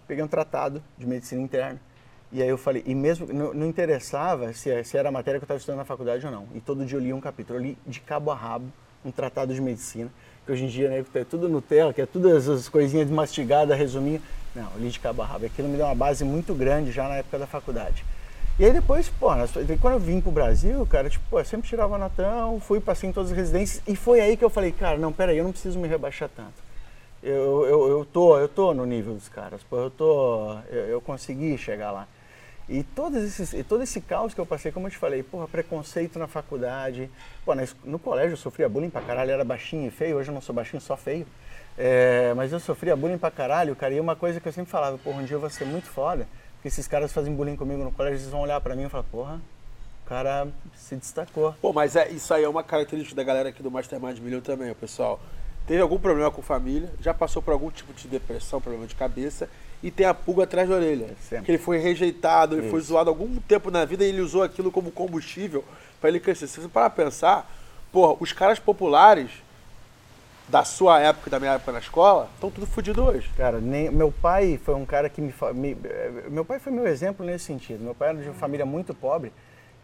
[0.06, 1.80] Peguei um tratado de medicina interna.
[2.30, 5.42] E aí eu falei, e mesmo, não, não interessava se, se era a matéria que
[5.42, 6.46] eu estava estudando na faculdade ou não.
[6.54, 8.66] E todo dia eu li um capítulo, eu li de cabo a rabo
[9.04, 10.08] um tratado de medicina,
[10.46, 14.22] que hoje em dia né, é tudo Nutella, que é todas as coisinhas mastigadas, resuminho.
[14.54, 15.46] Não, eu li de cabo a rabo.
[15.46, 18.04] Aquilo me deu uma base muito grande já na época da faculdade.
[18.60, 19.28] E aí depois, pô,
[19.80, 23.12] quando eu vim pro Brasil, cara, tipo, pô, eu sempre tirava notão, fui, passei em
[23.12, 25.78] todas as residências, e foi aí que eu falei, cara, não, peraí, eu não preciso
[25.78, 26.52] me rebaixar tanto.
[27.22, 31.00] Eu, eu, eu, tô, eu tô no nível dos caras, pô, eu tô, eu, eu
[31.00, 32.06] consegui chegar lá.
[32.68, 35.48] E, todos esses, e todo esse caos que eu passei, como eu te falei, porra,
[35.48, 37.08] preconceito na faculdade,
[37.46, 40.34] pô, es- no colégio eu sofria bullying pra caralho, era baixinho e feio, hoje eu
[40.34, 41.26] não sou baixinho, só feio.
[41.78, 44.98] É, mas eu sofria bullying pra caralho, cara, e uma coisa que eu sempre falava,
[44.98, 46.28] porra, um dia eu vou ser muito foda,
[46.60, 49.04] porque esses caras fazem bullying comigo no colégio, eles vão olhar pra mim e falar,
[49.04, 49.40] porra,
[50.04, 50.46] o cara
[50.76, 51.54] se destacou.
[51.58, 54.74] Pô, mas é, isso aí é uma característica da galera aqui do Mastermind Million também,
[54.74, 55.18] pessoal.
[55.66, 59.48] Teve algum problema com família, já passou por algum tipo de depressão, problema de cabeça,
[59.82, 61.16] e tem a pulga atrás da orelha.
[61.26, 61.46] Sempre.
[61.46, 62.88] Que ele foi rejeitado, ele foi Isso.
[62.88, 65.64] zoado algum tempo na vida e ele usou aquilo como combustível
[65.98, 66.46] pra ele crescer.
[66.46, 67.50] Se você parar pra pensar,
[67.90, 69.30] porra, os caras populares
[70.50, 73.30] da sua época e da minha época na escola estão tudo fodidos hoje.
[73.36, 76.86] Cara, nem, meu pai foi um cara que me, me- eh, Meu pai foi meu
[76.86, 77.82] exemplo nesse sentido.
[77.84, 79.32] Meu pai era de uma família muito pobre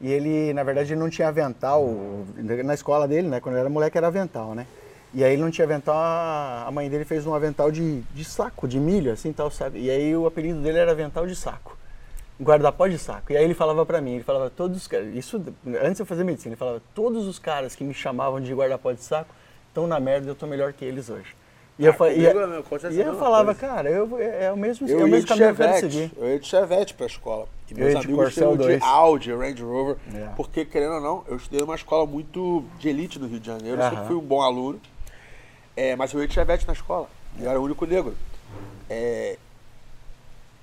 [0.01, 1.89] e ele, na verdade, não tinha avental.
[2.65, 3.41] Na escola dele, né?
[3.41, 4.67] Quando ele era moleque, era avental, né?
[5.15, 8.67] E aí ele não tinha avental, a mãe dele fez um avental de, de saco,
[8.69, 9.79] de milho, assim tal, sabe?
[9.81, 11.77] E aí o apelido dele era avental de saco.
[12.43, 13.33] Guarda-pó de saco.
[13.33, 15.43] E aí ele falava pra mim, ele falava, todos os caras, isso
[15.81, 18.93] antes de eu fazer medicina, ele falava, todos os caras que me chamavam de guarda-pó
[18.93, 19.33] de saco
[19.77, 21.37] estão na merda, eu tô melhor que eles hoje.
[21.79, 22.41] E Ah, eu, fa- e, é, meu,
[22.91, 23.61] e a eu falava, coisa.
[23.61, 25.79] cara, eu, é, é o mesmo, é Eu o ia mesmo caminho que eu quero
[25.81, 26.11] seguir.
[26.17, 27.47] eu ia de Chevette pra escola.
[27.69, 28.83] E Eu meus de amigos tinham de 2.
[28.83, 29.97] Audi, Range Rover.
[30.15, 30.29] É.
[30.35, 33.79] Porque, querendo ou não, eu estudei numa escola muito de elite no Rio de Janeiro.
[33.79, 34.81] Eu sempre fui um bom aluno.
[35.77, 37.09] É, mas eu ia de Chevette na escola.
[37.39, 38.15] Eu era o único negro.
[38.89, 39.37] É,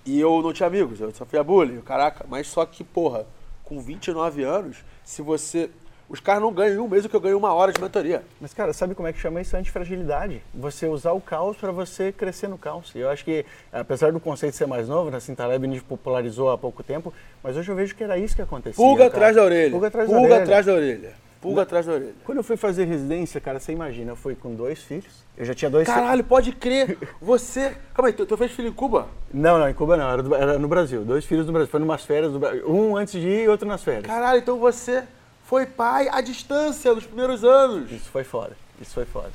[0.04, 2.26] e eu não tinha amigos, eu sofria bullying, caraca.
[2.28, 3.28] Mas só que, porra,
[3.64, 5.70] com 29 anos, se você...
[6.10, 8.24] Os caras não ganham em um mês o que eu ganho uma hora de mentoria.
[8.40, 9.56] Mas, cara, sabe como é que chama isso?
[9.58, 10.44] Antifragilidade.
[10.54, 12.92] Você usar o caos para você crescer no caos.
[12.94, 16.58] E eu acho que, apesar do conceito ser mais novo, né, assim, Taleb popularizou há
[16.58, 17.12] pouco tempo,
[17.42, 18.76] mas hoje eu vejo que era isso que acontecia.
[18.76, 19.08] Pulga cara.
[19.16, 19.72] atrás da orelha.
[19.72, 20.44] Pulga atrás da Pulga orelha.
[20.44, 21.24] atrás da orelha.
[21.42, 22.14] Pulga atrás da orelha.
[22.24, 25.24] Quando eu fui fazer residência, cara, você imagina, eu fui com dois filhos.
[25.38, 26.00] Eu já tinha dois filhos.
[26.02, 26.98] Caralho, pode crer.
[27.22, 27.76] Você.
[27.94, 29.08] Calma aí, tu, tu fez filho em Cuba?
[29.34, 31.04] Não, não, em Cuba não, era, do- era no Brasil.
[31.04, 31.70] Dois filhos no Brasil.
[31.70, 32.70] Foi numas férias do Brasil.
[32.70, 34.06] Um antes de ir e outro nas férias.
[34.06, 35.04] Caralho, então você
[35.44, 37.92] foi pai à distância nos primeiros anos.
[37.92, 38.56] Isso foi foda.
[38.82, 39.30] Isso foi foda.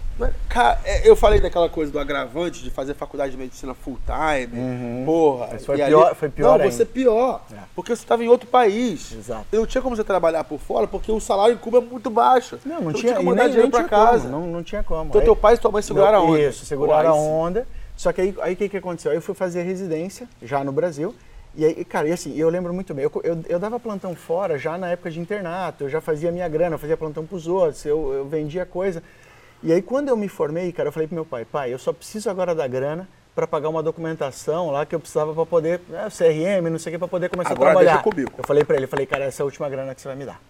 [0.49, 5.05] Cara, é, eu falei daquela coisa do agravante de fazer faculdade de medicina full time.
[5.07, 5.49] Porra.
[5.53, 6.93] Mas foi pior- foi pior Não, você ainda.
[6.93, 7.43] pior.
[7.53, 7.57] É.
[7.75, 9.13] Porque você estava em outro país.
[9.13, 9.47] Exato.
[9.53, 12.11] E não tinha como você trabalhar por fora, porque o salário em Cuba é muito
[12.11, 12.59] baixo.
[12.67, 14.29] Não, não Você tinha, como mandar nem, dinheiro tinha casa.
[14.29, 15.09] Como, não, não tinha como.
[15.11, 16.41] Então Aí- teu pai e tua mãe seguraram a onda.
[16.41, 17.67] Isso, seguraram a Pô, aí onda.
[17.97, 19.13] Só que aí aí o que, que aconteceu?
[19.13, 21.15] Aí eu fui fazer residência já no Brasil.
[21.59, 24.57] E aí, cara, e assim, eu lembro muito bem, eu, eu, eu dava plantão fora
[24.57, 27.85] já na época de internato, eu já fazia minha grana, eu fazia plantão pros outros,
[27.85, 29.03] eu, eu vendia coisa.
[29.61, 31.93] E aí quando eu me formei, cara, eu falei pro meu pai, pai, eu só
[31.93, 36.07] preciso agora da grana para pagar uma documentação lá que eu precisava para poder, né,
[36.17, 38.03] CRM, não sei o que, para poder começar Agora a trabalhar.
[38.05, 38.31] comigo.
[38.39, 40.17] Eu falei para ele, eu falei, cara, essa é a última grana que você vai
[40.17, 40.41] me dar.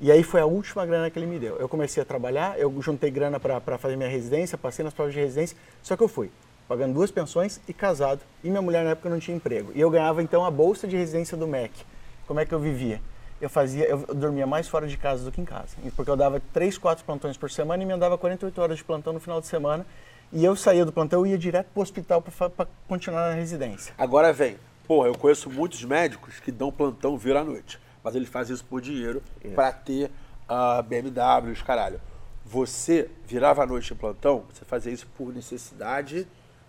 [0.00, 1.56] E aí foi a última grana que ele me deu.
[1.58, 5.20] Eu comecei a trabalhar, eu juntei grana para fazer minha residência, passei nas provas de
[5.20, 6.32] residência, só que eu fui
[6.72, 8.22] pagando duas pensões e casado.
[8.42, 9.72] E minha mulher na época não tinha emprego.
[9.74, 11.84] E eu ganhava então a bolsa de residência do MEC.
[12.26, 12.98] Como é que eu vivia?
[13.38, 15.76] Eu fazia, eu dormia mais fora de casa do que em casa.
[15.94, 19.12] Porque eu dava três, quatro plantões por semana e me andava 48 horas de plantão
[19.12, 19.84] no final de semana.
[20.32, 23.92] E eu saía do plantão e ia direto pro hospital para continuar na residência.
[23.98, 24.56] Agora vem.
[24.88, 27.78] Porra, eu conheço muitos médicos que dão plantão vira à noite.
[28.02, 29.22] Mas eles fazem isso por dinheiro
[29.54, 30.10] pra ter
[30.48, 32.00] a BMW, os caralho.
[32.46, 36.26] Você virava à noite em plantão, você fazia isso por necessidade,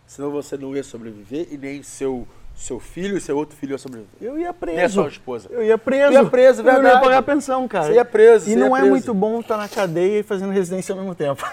[0.08, 3.78] senão você não ia sobreviver e nem seu, seu filho e seu outro filho ia
[3.78, 4.12] sobreviver.
[4.22, 4.76] Eu ia preso.
[4.76, 5.48] Nem a sua esposa.
[5.52, 6.12] Eu ia preso.
[6.12, 7.04] Tu ia preso, Eu não ia verdade.
[7.04, 7.86] pagar pensão, cara.
[7.88, 8.90] Você ia preso, E não ia é preso.
[8.90, 11.44] muito bom estar na cadeia e fazendo residência ao mesmo tempo.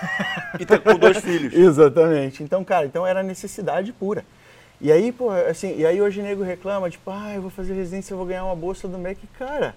[0.58, 1.52] E tá com dois filhos.
[1.56, 2.42] Exatamente.
[2.42, 4.24] Então, cara, então era necessidade pura.
[4.80, 7.74] E aí, pô, assim, e aí hoje o nego reclama, tipo, ah, eu vou fazer
[7.74, 9.26] residência, eu vou ganhar uma bolsa do MEC.
[9.38, 9.74] Cara,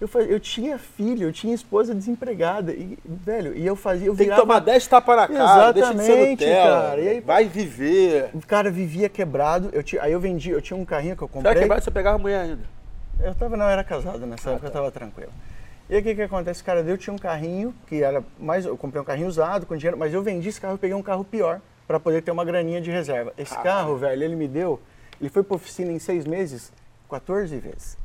[0.00, 2.72] Eu, eu tinha filho, eu tinha esposa desempregada.
[2.72, 4.06] E, velho, e eu fazia.
[4.06, 6.80] Eu Tem que virava- tomar 10 tapas na cara, deixa de ser Exatamente, Nutella.
[6.80, 7.00] cara.
[7.00, 8.30] E aí- Vai viver.
[8.32, 9.68] O cara vivia quebrado.
[9.72, 11.52] Eu tinha, aí eu vendi, eu tinha um carrinho que eu Você comprei.
[11.54, 12.62] vai quebrar você pegava a mulher ainda.
[13.22, 15.30] Eu tava, não, eu era casado nessa época, eu tava tranquilo.
[15.90, 16.64] E aí o que que acontece?
[16.64, 18.64] Cara, eu tinha um carrinho que era mais.
[18.64, 21.02] Eu comprei um carrinho usado com dinheiro, mas eu vendi esse carro e peguei um
[21.02, 23.34] carro pior para poder ter uma graninha de reserva.
[23.36, 24.80] Esse carro, velho, ele me deu.
[25.20, 26.72] Ele foi pra oficina em seis meses,
[27.10, 27.98] 14 vezes.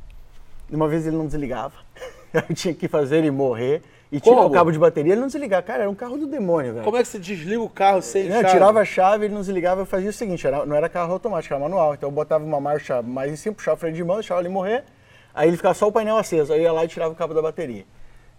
[0.70, 1.74] Uma vez ele não desligava.
[2.32, 4.48] Eu tinha que fazer ele morrer e tirar Como?
[4.48, 5.12] o cabo de bateria.
[5.12, 5.62] Ele não desligava.
[5.62, 6.84] Cara, era um carro do demônio, velho.
[6.84, 8.52] Como é que você desliga o carro sem Não, eu chave?
[8.54, 11.54] tirava a chave, ele não desligava, eu fazia o seguinte, era- não era carro automático,
[11.54, 11.94] era manual.
[11.94, 14.48] Então eu botava uma marcha mais em cima, puxava o freio de mão, deixava ele
[14.48, 14.84] morrer,
[15.34, 17.32] aí ele ficava só o painel aceso, aí eu ia lá e tirava o cabo
[17.32, 17.84] da bateria.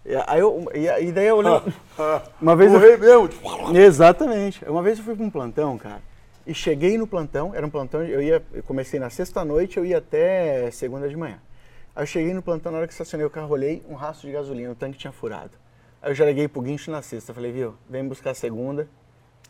[0.06, 1.72] E, aí eu, e, daí eu lembro...
[2.40, 3.28] uma vez eu, mesmo.
[3.28, 4.64] tipo, Exatamente.
[4.64, 6.00] Uma vez eu fui para um plantão, cara,
[6.46, 9.98] e cheguei no plantão, era um plantão, eu ia, eu comecei na sexta-noite, eu ia
[9.98, 11.38] até segunda de manhã.
[11.98, 14.32] Aí eu cheguei no plantão, na hora que estacionei o carro, olhei um rastro de
[14.32, 15.50] gasolina, o tanque tinha furado.
[16.00, 18.88] Aí eu já liguei pro guincho na sexta, falei, viu, vem buscar a segunda,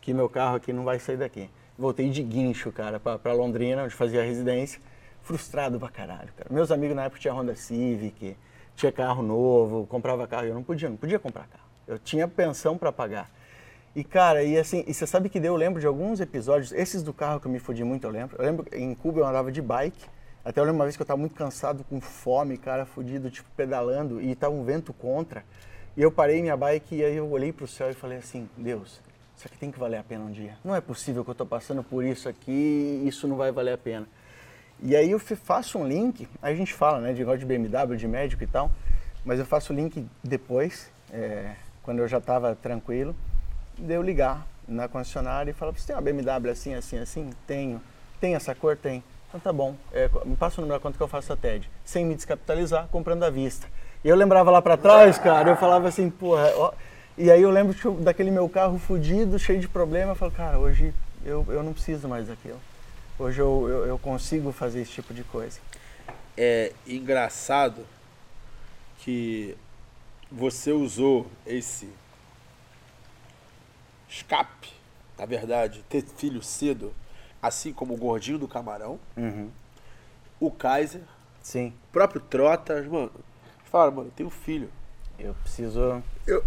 [0.01, 1.47] que meu carro aqui não vai sair daqui.
[1.77, 4.81] Voltei de guincho, cara, pra, pra Londrina, onde fazia a residência,
[5.21, 6.49] frustrado pra caralho, cara.
[6.51, 8.35] Meus amigos na época tinham Honda Civic,
[8.75, 11.69] tinha carro novo, comprava carro, eu não podia, não podia comprar carro.
[11.87, 13.29] Eu tinha pensão pra pagar.
[13.95, 17.03] E, cara, e assim, e você sabe que daí eu lembro de alguns episódios, esses
[17.03, 18.37] do carro que eu me fudi muito, eu lembro.
[18.39, 20.09] Eu lembro em Cuba eu andava de bike,
[20.43, 23.49] até eu lembro uma vez que eu tava muito cansado, com fome, cara, fudido, tipo,
[23.55, 25.43] pedalando, e tava um vento contra.
[25.97, 29.01] E eu parei minha bike e aí eu olhei pro céu e falei assim, Deus,
[29.35, 30.57] isso aqui tem que valer a pena um dia.
[30.63, 33.77] Não é possível que eu tô passando por isso aqui isso não vai valer a
[33.77, 34.07] pena.
[34.81, 38.07] E aí eu faço um link, a gente fala, né, de negócio de BMW, de
[38.07, 38.71] médico e tal,
[39.25, 43.13] mas eu faço o link depois, é, quando eu já estava tranquilo,
[43.77, 47.29] de eu ligar na concessionária e falar, você tem uma BMW assim, assim, assim?
[47.45, 47.81] Tenho.
[48.21, 48.77] Tem essa cor?
[48.77, 49.03] Tem.
[49.29, 52.03] Então tá bom, é, me passa o número conta que eu faço a TED, sem
[52.03, 53.67] me descapitalizar, comprando à vista.
[54.03, 56.73] E eu lembrava lá para trás, cara, eu falava assim, porra, ó.
[57.15, 60.93] E aí eu lembro daquele meu carro fudido, cheio de problema, eu falo, cara, hoje
[61.23, 62.59] eu, eu não preciso mais daquilo.
[63.19, 65.59] Hoje eu, eu, eu consigo fazer esse tipo de coisa.
[66.35, 67.85] É engraçado
[68.99, 69.55] que
[70.31, 71.89] você usou esse
[74.09, 74.69] escape,
[75.17, 76.93] na verdade, ter filho cedo,
[77.41, 78.99] assim como o gordinho do camarão,
[80.39, 81.01] o Kaiser,
[81.41, 83.11] Sim, o próprio Trotas, mano.
[83.65, 84.69] Fala, mano, eu tenho filho.
[85.17, 86.03] eu preciso.
[86.27, 86.43] Eu,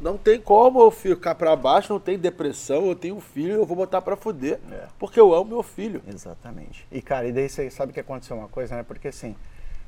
[0.00, 3.66] não tem como eu ficar pra baixo, não tem depressão, eu tenho um filho, eu
[3.66, 4.86] vou botar pra fuder, É.
[4.98, 6.02] porque eu amo meu filho.
[6.06, 6.86] Exatamente.
[6.90, 8.82] E, cara, e daí você sabe que aconteceu uma coisa, né?
[8.82, 9.34] Porque assim,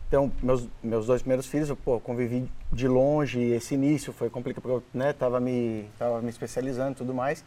[0.08, 4.62] então, meus, meus dois primeiros filhos, eu, pô, convivi de longe, esse início foi complicado,
[4.62, 7.42] porque eu, né, tava me, tava me especializando e tudo mais.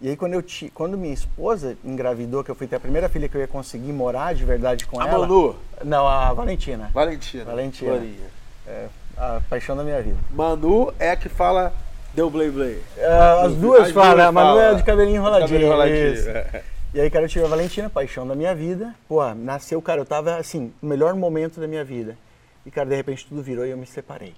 [0.00, 3.08] E aí, quando, eu ti, quando minha esposa engravidou, que eu fui ter a primeira
[3.08, 5.26] filha que eu ia conseguir morar de verdade com A ela...
[5.26, 5.56] Manu?
[5.82, 6.90] Não, a Valentina.
[6.92, 7.44] Valentina.
[7.44, 7.92] Valentina.
[7.92, 8.30] Florinha.
[8.66, 10.18] É, a paixão da minha vida.
[10.30, 11.72] Manu é a que fala
[12.12, 12.82] deu blay blay.
[12.96, 13.06] É,
[13.44, 15.48] as duas falam, a Manu é de cabelinho enroladinho.
[15.48, 16.62] Cabelinho enroladinho, é.
[16.94, 18.94] E aí, cara, eu tive a Valentina, paixão da minha vida.
[19.06, 22.16] Pô, nasceu, cara, eu tava assim, no melhor momento da minha vida.
[22.64, 24.34] E, cara, de repente tudo virou e eu me separei.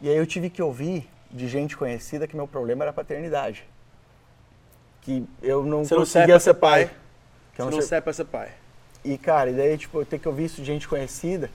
[0.00, 3.64] E aí eu tive que ouvir de gente conhecida que meu problema era a paternidade.
[5.04, 6.86] Que eu não Você não conseguia pra ser pai.
[6.86, 6.94] Que eu
[7.56, 8.48] Você não não sei- pra ser pai.
[9.04, 11.50] e, cara, e daí, tipo, eu que ouvir isso de gente conhecida.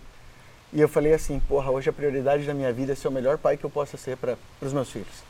[0.72, 3.40] E eu falei assim, porra, hoje a prioridade da minha vida é ser o melhor
[3.40, 5.24] pai que eu possa ser para os meus filhos.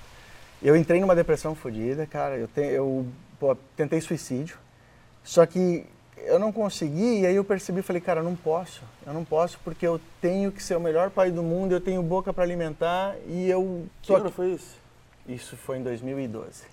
[0.62, 2.36] Eu entrei numa depressão fodida, cara.
[2.38, 3.08] Eu, te, eu
[3.40, 4.58] pô, tentei suicídio.
[5.24, 5.86] Só que
[6.18, 8.82] eu não consegui, e aí eu percebi, falei, cara, eu não posso.
[9.08, 12.04] Eu não posso porque eu tenho que ser o melhor pai do mundo, eu tenho
[12.04, 14.78] boca para alimentar e eu Que ano foi isso?
[15.26, 16.64] Isso foi em 2012.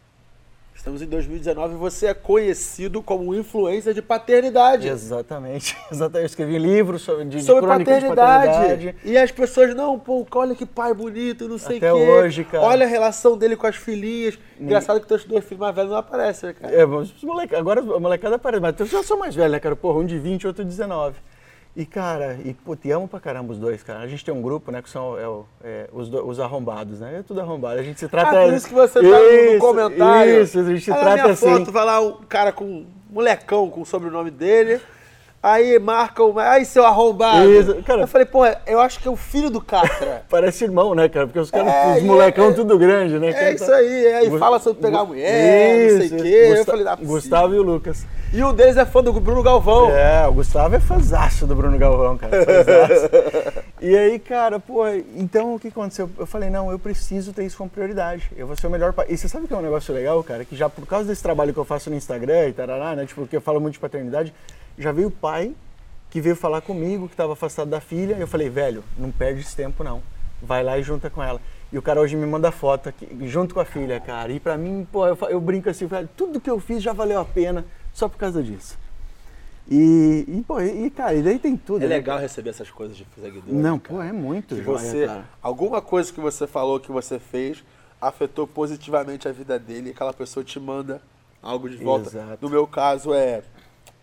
[0.76, 4.86] Estamos em 2019 e você é conhecido como influencer de paternidade.
[4.86, 5.76] Exatamente.
[5.90, 6.22] Exatamente.
[6.22, 8.52] Eu escrevi livros sobre, de, Sobre crônicas de paternidade.
[8.52, 8.96] paternidade.
[9.02, 11.86] E as pessoas, não, pô, olha que pai bonito, não sei o quê.
[11.86, 12.62] Até hoje, cara.
[12.62, 14.38] Olha a relação dele com as filhinhas.
[14.60, 16.72] Engraçado que teus dois filhos mais velhos não aparecem, né, cara?
[16.72, 19.58] É, mas os moleca, agora a molecada parece, mas eu já sou mais velho, né,
[19.58, 19.74] cara?
[19.74, 21.16] Porra, um de 20 e outro de 19.
[21.76, 23.98] E, cara, e, pô, te amo pra caramba os dois, cara.
[24.00, 27.00] A gente tem um grupo, né, que são é, o- é, os, do- os arrombados,
[27.00, 27.16] né?
[27.18, 27.78] É tudo arrombado.
[27.78, 28.30] A gente se trata...
[28.40, 29.18] Ah, por isso que você tá no- no
[29.50, 30.42] Isso, comentário.
[30.42, 31.46] Isso, a gente se trata minha assim.
[31.50, 34.80] foto vai lá um cara com um molecão com o sobrenome dele.
[35.42, 36.36] Aí marca o.
[36.40, 37.48] Aí, seu arrombado.
[37.52, 38.00] Isso, cara.
[38.00, 40.24] eu falei, pô, eu acho que é o filho do Catra.
[40.30, 41.26] Parece irmão, né, cara?
[41.26, 43.28] Porque os caras, É, os molecão é- tudo grande, né?
[43.28, 43.52] É cara?
[43.52, 44.06] isso aí.
[44.14, 46.54] Aí Gu- fala sobre pegar mulher, não sei Isso, o quê.
[46.58, 48.04] eu falei, dá Gustavo e o Lucas.
[48.36, 49.88] E um deles é fã do Bruno Galvão.
[49.88, 52.36] É, o Gustavo é fãzaço do Bruno Galvão, cara.
[52.44, 53.08] fãzaço.
[53.80, 56.10] e aí, cara, pô, então o que aconteceu?
[56.18, 58.30] Eu falei, não, eu preciso ter isso como prioridade.
[58.36, 59.06] Eu vou ser o melhor pai.
[59.08, 60.44] E você sabe que é um negócio legal, cara?
[60.44, 63.06] Que já por causa desse trabalho que eu faço no Instagram e tarará, né?
[63.06, 64.34] Tipo, porque eu falo muito de paternidade,
[64.76, 65.54] já veio pai
[66.10, 68.16] que veio falar comigo, que estava afastado da filha.
[68.16, 70.02] E eu falei, velho, não perde esse tempo, não.
[70.42, 71.40] vai lá e junta com ela.
[71.72, 74.30] E o cara hoje me manda foto aqui, junto com a filha, cara.
[74.30, 77.18] E pra mim, pô, eu, eu brinco assim, cara, tudo que eu fiz já valeu
[77.18, 77.64] a pena
[77.96, 78.76] só por causa disso.
[79.68, 81.82] E, e pô, e, cara, e daí tem tudo.
[81.82, 83.42] É né, legal receber essas coisas de seguidor.
[83.54, 83.94] Não, cara.
[83.96, 85.24] pô, é muito Que joia, você, cara.
[85.42, 87.64] alguma coisa que você falou que você fez
[87.98, 91.00] afetou positivamente a vida dele e aquela pessoa te manda
[91.42, 92.10] algo de volta.
[92.10, 92.38] Exato.
[92.42, 93.42] No meu caso é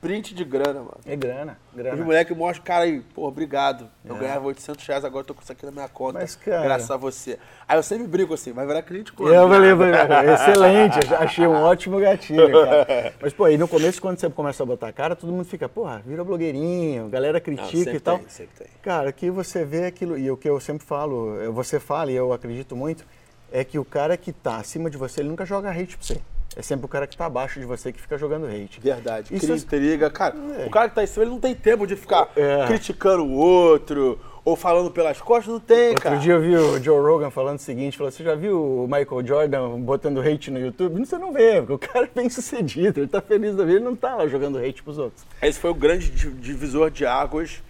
[0.04, 0.98] print de grana, mano.
[1.06, 2.04] É grana, Os grana.
[2.04, 3.90] moleques mostram, cara aí, pô, obrigado.
[4.06, 4.20] Eu É.
[4.20, 6.20] ganhava 800 reais, agora eu tô com isso aqui na minha conta.
[6.20, 7.40] Mas, cara- Graças a você.
[7.68, 9.28] Aí eu sempre brinco assim, vai virar crítico.
[9.28, 9.56] Eu né?
[9.56, 13.14] falei, excelente, eu achei um ótimo gatilho, cara.
[13.22, 15.68] Mas, pô, aí no começo, quando você começa a botar a cara, todo mundo fica,
[15.70, 18.20] porra, vira blogueirinho, galera critica sempre e tal.
[18.20, 18.68] tem, sempre tem.
[18.82, 22.34] Cara, que você vê aquilo, e o que eu sempre falo, você fala e eu
[22.34, 23.06] acredito muito,
[23.52, 26.20] é que o cara que tá acima de você, ele nunca joga hate pra você.
[26.56, 28.80] É sempre o cara que tá abaixo de você que fica jogando hate.
[28.80, 29.34] Verdade.
[29.36, 30.10] Isso Cria intriga.
[30.10, 30.66] Cara, É.
[30.66, 32.66] o cara que tá em cima, ele não tem tempo de ficar É.
[32.68, 36.18] criticando o outro ou falando pelas costas, não tem, Outro cara.
[36.18, 39.26] dia eu vi o Joe Rogan falando o seguinte, falou, você já viu o Michael
[39.26, 41.00] Jordan botando hate no YouTube?
[41.00, 43.78] Não, Você não vê, porque o cara é bem sucedido, ele tá feliz da vida,
[43.78, 45.26] ele não tá lá jogando hate pros outros.
[45.42, 47.64] Esse foi o grande di- divisor de águas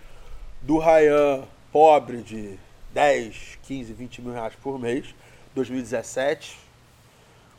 [0.64, 2.58] do Ryan pobre de
[2.92, 5.14] 10, 15, 20 mil reais por mês,
[5.54, 6.58] 2017,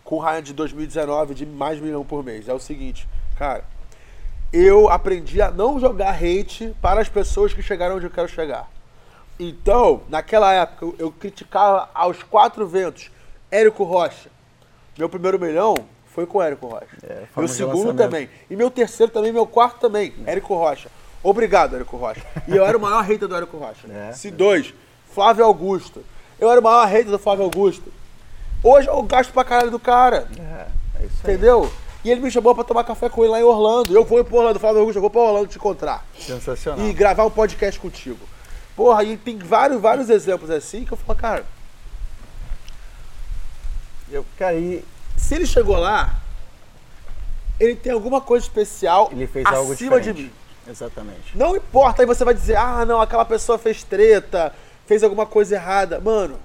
[0.04, 2.48] com o Ryan de 2019 de mais milhão por mês.
[2.48, 3.64] É o seguinte, cara,
[4.52, 8.70] eu aprendi a não jogar hate para as pessoas que chegaram onde eu quero chegar.
[9.38, 13.10] Então, naquela época, eu- criticava aos quatro ventos
[13.50, 14.28] Érico Rocha.
[14.96, 15.74] Meu primeiro milhão
[16.06, 16.86] foi com Érico Rocha.
[17.02, 18.28] É, meu segundo também.
[18.48, 20.88] E meu terceiro também, meu quarto também, Érico Rocha.
[21.22, 22.22] Obrigado, Érico Rocha.
[22.46, 23.88] E eu era o maior hater do Érico Rocha.
[23.90, 24.12] É.
[24.12, 24.72] Se dois,
[25.12, 26.04] Flávio Augusto.
[26.38, 27.92] Eu era o maior hater do Flávio Augusto.
[28.64, 30.26] Hoje eu gasto pra caralho do cara.
[30.38, 31.34] É, é isso aí.
[31.34, 31.70] Entendeu?
[32.02, 33.94] E ele me chamou pra tomar café com ele lá em Orlando.
[33.94, 36.04] Eu fui pro Orlando, Flávio Augusto, eu vou pra Orlando te encontrar.
[36.18, 36.86] Sensacional.
[36.86, 38.18] E gravar um podcast contigo.
[38.74, 41.44] Porra, e tem vários, vários exemplos assim que eu falo, cara,
[44.10, 44.24] Eu,
[44.54, 44.84] e
[45.16, 46.16] se ele chegou lá,
[47.60, 50.12] ele tem alguma coisa especial ele fez acima algo diferente.
[50.12, 50.32] de mim.
[50.68, 51.36] Exatamente.
[51.36, 54.54] Não importa, aí você vai dizer, ah, não, aquela pessoa fez treta,
[54.86, 56.00] fez alguma coisa errada.
[56.00, 56.38] Mano,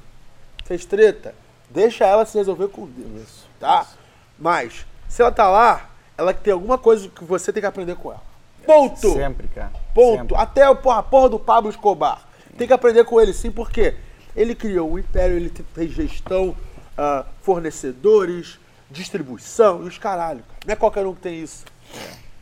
[0.65, 1.33] fez treta,
[1.69, 3.21] deixa ela se resolver com Deus.
[3.23, 3.81] Isso, Tá?
[3.87, 3.97] isso.
[4.37, 8.11] Mas, se ela tá lá, ela tem alguma coisa que você tem que aprender com
[8.11, 8.21] ela.
[8.65, 9.13] Ponto!
[9.13, 9.71] Sempre, cara.
[9.93, 10.17] Ponto.
[10.19, 10.35] Sempre.
[10.37, 12.21] Até o porra, a porra do Pablo Escobar.
[12.57, 13.95] Tem que aprender com ele sim, porque
[14.35, 16.55] ele criou um império, ele fez gestão,
[16.97, 18.59] ah, fornecedores,
[18.91, 20.39] distribuição e os caralho.
[20.41, 20.59] cara.
[20.65, 21.65] Não é qualquer um que tem isso.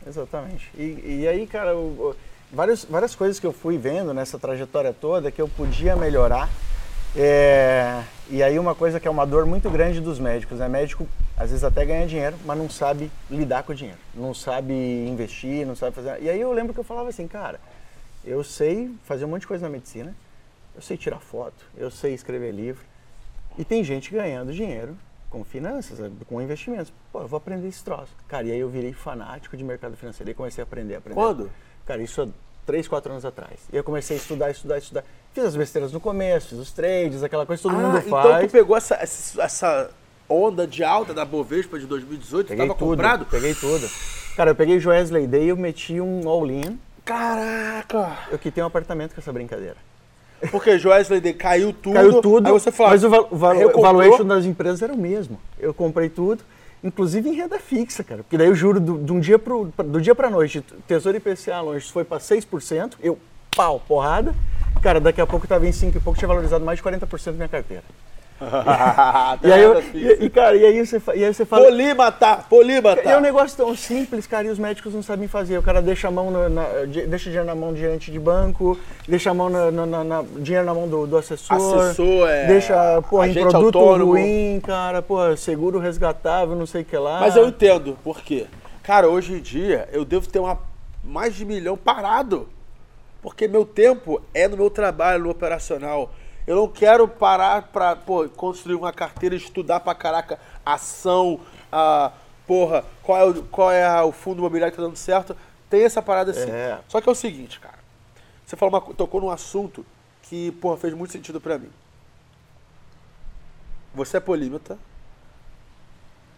[0.06, 0.70] Exatamente.
[0.76, 2.16] E, e aí, cara, o- o-
[2.52, 6.48] várias coisas que eu fui vendo nessa trajetória toda que eu podia melhorar.
[7.20, 10.68] É, e aí uma coisa que é uma dor muito grande dos médicos, né?
[10.68, 11.04] Médico
[11.36, 15.66] às vezes até ganha dinheiro, mas não sabe lidar com o dinheiro, não sabe investir,
[15.66, 16.22] não sabe fazer.
[16.22, 17.58] E aí eu lembro que eu falava assim, cara,
[18.24, 20.14] eu sei fazer um monte de coisa na medicina,
[20.76, 22.84] eu sei tirar foto, eu sei escrever livro,
[23.58, 24.96] e tem gente ganhando dinheiro
[25.28, 26.92] com finanças, com investimentos.
[27.12, 28.12] Pô, eu vou aprender esse troço.
[28.28, 31.16] Cara, e aí eu virei fanático de mercado financeiro e comecei a aprender, aprender.
[31.20, 31.50] Quando?
[31.84, 32.28] Cara, isso há
[32.64, 33.60] 3, 4 anos atrás.
[33.72, 35.04] E eu comecei a estudar, estudar, estudar.
[35.38, 38.44] Fiz as besteiras no começo, fiz os trades, aquela coisa que todo mundo então faz.
[38.44, 39.90] tu pegou essa, essa,
[40.28, 43.24] onda de alta da Bovespa de 2018, Peguei tava tudo, comprado?
[43.24, 43.88] peguei tudo.
[44.36, 46.76] Cara, eu peguei Joesley Day e eu meti um all-in.
[47.04, 48.18] Caraca!
[48.32, 49.76] Eu quitei um apartamento com essa brincadeira.
[50.50, 51.94] Porque Joesley Day caiu tudo.
[51.94, 53.80] Caiu tudo, Aí você fala, mas o, val- recomprou?
[53.82, 55.38] valuation das empresas era o mesmo.
[55.56, 56.42] Eu comprei tudo,
[56.82, 58.24] inclusive em renda fixa, cara.
[58.24, 61.60] Porque daí o juro do, de um dia pro, do dia pra noite, Tesouro IPCA
[61.60, 63.16] longe foi pra 6%, eu,
[63.56, 64.34] pau, porrada.
[64.82, 67.48] Cara, daqui a pouco tava em 5 e pouco, tinha valorizado mais de 40% minha
[67.48, 67.82] carteira.
[69.42, 71.64] E aí, eu, e, e, cara, e aí você, e aí você fala...
[71.64, 72.36] Polímata!
[72.48, 73.00] Polímata!
[73.00, 75.58] É um negócio tão simples, cara, e os médicos não sabem fazer.
[75.58, 78.78] O cara deixa a mão na, na- de- deixa dinheiro na mão gerente de banco,
[79.08, 81.56] deixa a mão na, na- na- dinheiro na mão do, do assessor.
[81.56, 84.12] Assessor, é, Deixa, pô, em produto autônomo.
[84.12, 87.18] ruim, cara, pô, seguro resgatável, não sei o que lá.
[87.18, 88.46] Mas eu entendo por quê.
[88.84, 90.56] Cara, hoje em dia eu devo ter uma,
[91.02, 92.48] mais de milhão parado.
[93.22, 96.12] Porque meu tempo é no meu trabalho, no operacional.
[96.46, 101.40] Eu não quero parar pra pô, construir uma carteira e estudar pra caraca ação,
[101.70, 102.12] a,
[102.46, 105.36] porra, qual é, o, qual é o fundo imobiliário que tá dando certo.
[105.68, 106.50] Tem essa parada assim.
[106.50, 106.78] É.
[106.88, 107.78] Só que é o seguinte, cara.
[108.46, 109.84] Você falou uma, co- tocou num assunto
[110.22, 111.70] que, porra, fez muito sentido pra mim.
[113.94, 114.78] Você é polímata,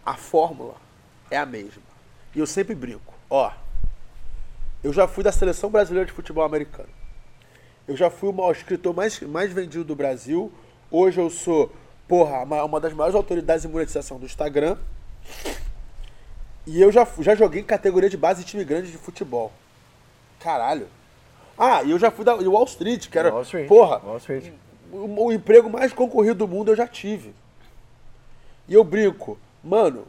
[0.05, 0.75] a fórmula
[1.29, 1.81] é a mesma.
[2.35, 3.13] E eu sempre brinco.
[3.29, 3.51] Ó,
[4.83, 6.89] eu já fui da seleção brasileira de futebol americano.
[7.87, 10.51] Eu já fui o maior escritor mais, mais vendido do Brasil.
[10.89, 11.71] Hoje eu sou,
[12.07, 14.77] porra, uma uma das maiores autoridades em monetização do Instagram.
[16.65, 19.51] E eu já, já joguei em categoria de base de time grande de futebol.
[20.39, 20.87] Caralho.
[21.57, 23.31] Ah, e eu já fui da Wall Street, que era.
[23.31, 24.51] Wall Street, Porra, Wall Street.
[24.91, 27.33] o, o emprego mais concorrido do mundo eu já tive.
[28.67, 30.07] E eu brinco, mano,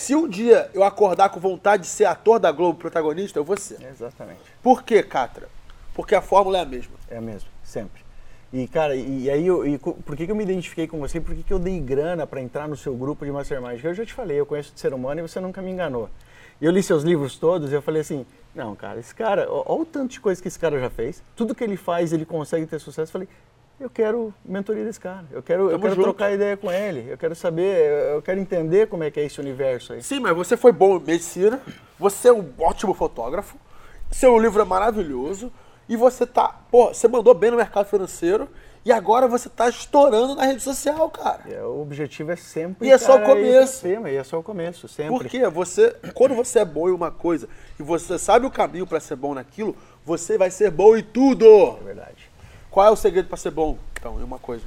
[0.00, 3.58] se um dia eu acordar com vontade de ser ator da Globo protagonista, eu vou
[3.58, 3.82] ser.
[3.82, 4.40] Exatamente.
[4.62, 5.46] Por quê, Catra?
[5.92, 6.94] Porque a fórmula é a mesma.
[7.10, 8.00] É a mesma, sempre.
[8.50, 11.20] E, cara, e, aí, eu, e por que, que eu me identifiquei com você?
[11.20, 13.84] Por que, que eu dei grana pra entrar no seu grupo de Mastermind?
[13.84, 16.08] Eu já te falei, eu conheço de ser humano e você nunca me enganou.
[16.62, 18.24] Eu li seus livros todos e eu falei assim,
[18.54, 21.22] não, cara, esse cara, olha o tanto de coisa que esse cara já fez.
[21.36, 23.10] Tudo que ele faz, ele consegue ter sucesso.
[23.10, 23.28] Eu falei,
[23.80, 25.24] eu quero mentoria desse cara.
[25.32, 26.04] Eu quero, eu quero junto.
[26.04, 27.10] trocar ideia com ele.
[27.10, 30.02] Eu quero saber, eu, quero entender como é que é esse universo aí.
[30.02, 31.60] Sim, mas você foi bom em medicina,
[31.98, 33.56] você é um ótimo fotógrafo,
[34.10, 35.50] seu livro é maravilhoso,
[35.88, 36.60] e você tá.
[36.70, 38.48] Pô, você mandou bem no mercado financeiro,
[38.84, 41.42] e agora você tá estourando na rede social, cara.
[41.50, 42.86] É, o objetivo é sempre.
[42.86, 43.80] E é só o começo.
[43.80, 45.16] cima, E é só o começo, sempre.
[45.16, 49.00] Porque você, quando você é bom em uma coisa e você sabe o caminho pra
[49.00, 49.74] ser bom naquilo,
[50.04, 51.46] você vai ser bom em tudo.
[51.80, 52.19] É verdade.
[52.70, 53.76] Qual é o segredo pra ser bom?
[53.98, 54.62] Então, em uma coisa.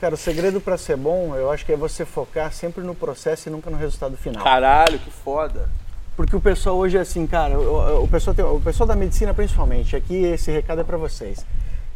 [0.00, 3.48] Cara, o segredo pra ser bom, eu acho que é você focar sempre no processo
[3.48, 4.42] e nunca no resultado final.
[4.42, 5.68] Caralho, que foda.
[6.16, 9.32] Porque o pessoal hoje é assim, cara, o, o pessoal, tem- o pessoal da medicina
[9.32, 11.44] principalmente, aqui esse recado é pra vocês.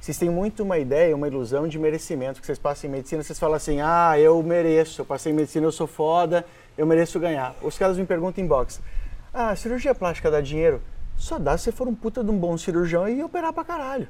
[0.01, 3.39] Vocês têm muito uma ideia, uma ilusão de merecimento, que vocês passam em medicina, vocês
[3.39, 6.47] falam assim, ah, eu mereço, eu passei em medicina, eu sou foda,
[6.79, 7.55] eu mereço ganhar.
[7.61, 8.81] Os caras me perguntam em box,
[9.35, 10.81] ah, cirurgia plástica dá dinheiro?
[11.17, 14.07] Só dá se você for um puta de um bom cirurgião e operar pra caralho.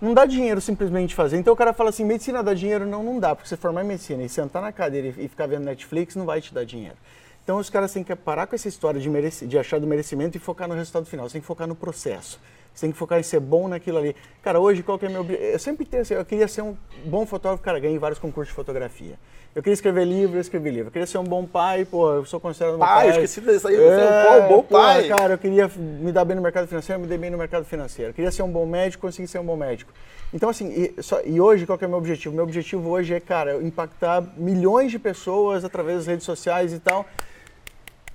[0.00, 1.36] Não dá dinheiro simplesmente fazer.
[1.36, 2.86] Então o cara fala assim, medicina dá dinheiro?
[2.86, 5.64] Não, não dá, porque você formar em medicina e sentar na cadeira e ficar vendo
[5.64, 6.96] Netflix não vai te dar dinheiro.
[7.44, 10.36] Então os caras têm que parar com essa história de, mereci- de achar do merecimento
[10.36, 11.28] e focar no resultado final.
[11.28, 12.40] Tem que focar no processo.
[12.74, 14.16] Você tem que focar em ser bom naquilo ali.
[14.42, 15.24] Cara, hoje qual que é meu?
[15.24, 18.54] Eu sempre tenho assim, eu queria ser um bom fotógrafo, cara, ganhei vários concursos de
[18.54, 19.18] fotografia.
[19.54, 20.86] Eu queria escrever livro, eu escrevi livro.
[20.88, 23.24] Eu queria ser um bom pai, pô, eu sou considerado um Pai, pai.
[23.24, 25.08] esqueci disso aí, você é um bom pô, pai.
[25.08, 27.64] Cara, eu queria me dar bem no mercado financeiro, eu me dei bem no mercado
[27.64, 28.10] financeiro.
[28.10, 29.92] Eu queria ser um bom médico, consegui ser um bom médico.
[30.32, 32.32] Então, assim, e, só- e hoje, qual que é o meu objetivo?
[32.32, 37.04] Meu objetivo hoje é, cara, impactar milhões de pessoas através das redes sociais e tal.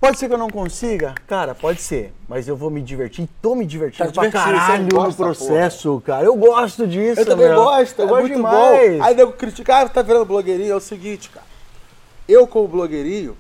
[0.06, 1.16] Pode ser que eu não consiga?
[1.26, 2.14] Cara, pode ser.
[2.28, 3.28] Mas eu vou me divertir.
[3.42, 6.28] Tô me divertindo Tá pra caralho no gosta, processo, cara.
[6.28, 7.56] Eu gosto disso, Eu também meu.
[7.56, 8.98] gosto, Eu é gosto muito demais.
[9.00, 9.04] bom.
[9.04, 10.74] Aí nego critica, ah, tá virando blogueirinho.
[10.74, 11.48] É o seguinte, cara.
[12.30, 13.36] Eu, como blogueirinho,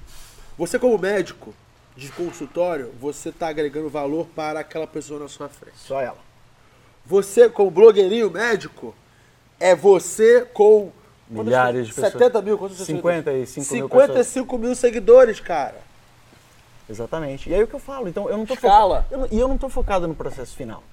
[0.57, 1.53] você, como médico
[1.95, 5.77] de consultório, você tá agregando valor para aquela pessoa na sua frente.
[5.77, 6.17] Só ela.
[7.05, 8.95] Você, como blogueirinho médico,
[9.59, 10.89] é você com.
[11.29, 12.13] Milhares de pessoas?
[12.13, 12.23] pessoas.
[12.31, 15.84] 70 mil, quantos 55 mil 55 mil seguidores, cara.
[16.89, 17.49] Exatamente.
[17.49, 18.07] E aí o que eu falo?
[18.07, 19.03] Então, eu não tô Escala.
[19.03, 19.13] focado.
[19.13, 20.83] eu não- E eu não tô focado no processo final.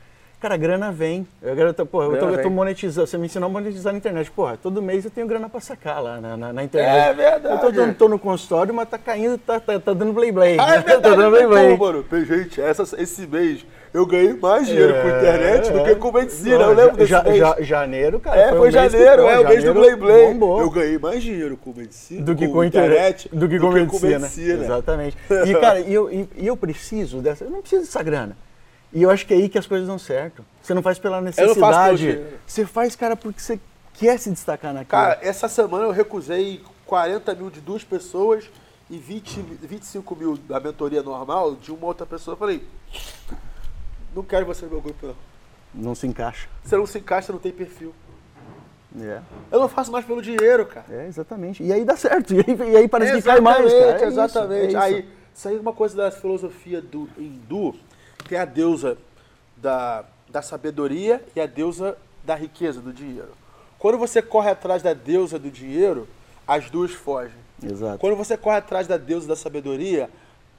[0.40, 1.24] Cara, a grana vem.
[1.40, 3.06] Eu, eu, tô, porra, eu, tô, eu tô monetizando.
[3.06, 4.28] Você me ensinou a monetizar na internet.
[4.32, 7.10] Porra, todo mês eu tenho grana pra sacar lá na, na, na internet.
[7.10, 7.54] É verdade.
[7.54, 10.56] Eu tô, tô, tô no consultório, mas tá caindo, tá, tá, tá dando play play.
[10.58, 11.46] Ah, é tá dando verdade.
[11.46, 11.78] play play.
[11.78, 15.84] Mano, gente, essa- esse mês eu ganhei mais dinheiro com internet do É.
[15.84, 16.58] que com medicina.
[16.58, 17.36] Não, eu lembro desse ja- mês.
[17.36, 18.40] ja- janeiro, cara.
[18.40, 20.38] É, foi, que- janeiro, é o mês do Blay Blay.
[20.40, 24.18] Eu ganhei mais dinheiro com medicina, do que com, internet, do que com medicina.
[24.20, 24.64] medicina.
[24.64, 25.16] Exatamente.
[25.46, 27.44] E, cara, e eu, e, eu preciso dessa.
[27.44, 28.36] Eu não preciso dessa grana.
[28.92, 30.44] E eu acho que é aí que as coisas dão certo.
[30.62, 32.20] Você não faz pela necessidade.
[32.46, 33.58] Você faz, cara, porque você
[33.94, 34.90] quer se destacar naquilo.
[34.90, 38.44] Cara, essa semana eu recusei 40 mil de duas pessoas
[38.90, 42.34] e 20, 25 mil da mentoria normal de uma outra pessoa.
[42.34, 42.62] Eu falei,
[44.14, 45.16] não quero você no meu grupo, não.
[45.74, 46.48] não se encaixa.
[46.64, 47.94] Você não se encaixa, não tem perfil.
[49.00, 50.84] É, Eu não faço mais pelo dinheiro, cara.
[50.90, 51.62] é exatamente.
[51.62, 52.34] E aí dá certo.
[52.34, 53.92] E aí, e aí parece que cai mais, cara.
[53.92, 54.64] É isso, exatamente.
[54.64, 54.78] é isso.
[54.78, 57.74] Aí, isso aí é uma coisa da filosofia do hindu,
[58.28, 58.98] tem a deusa
[59.56, 63.30] da, da sabedoria e a deusa da riqueza, do dinheiro.
[63.78, 66.06] Quando você corre atrás da deusa do dinheiro,
[66.46, 67.40] as duas fogem.
[67.62, 67.98] Exato.
[67.98, 70.10] Quando você corre atrás da deusa da sabedoria,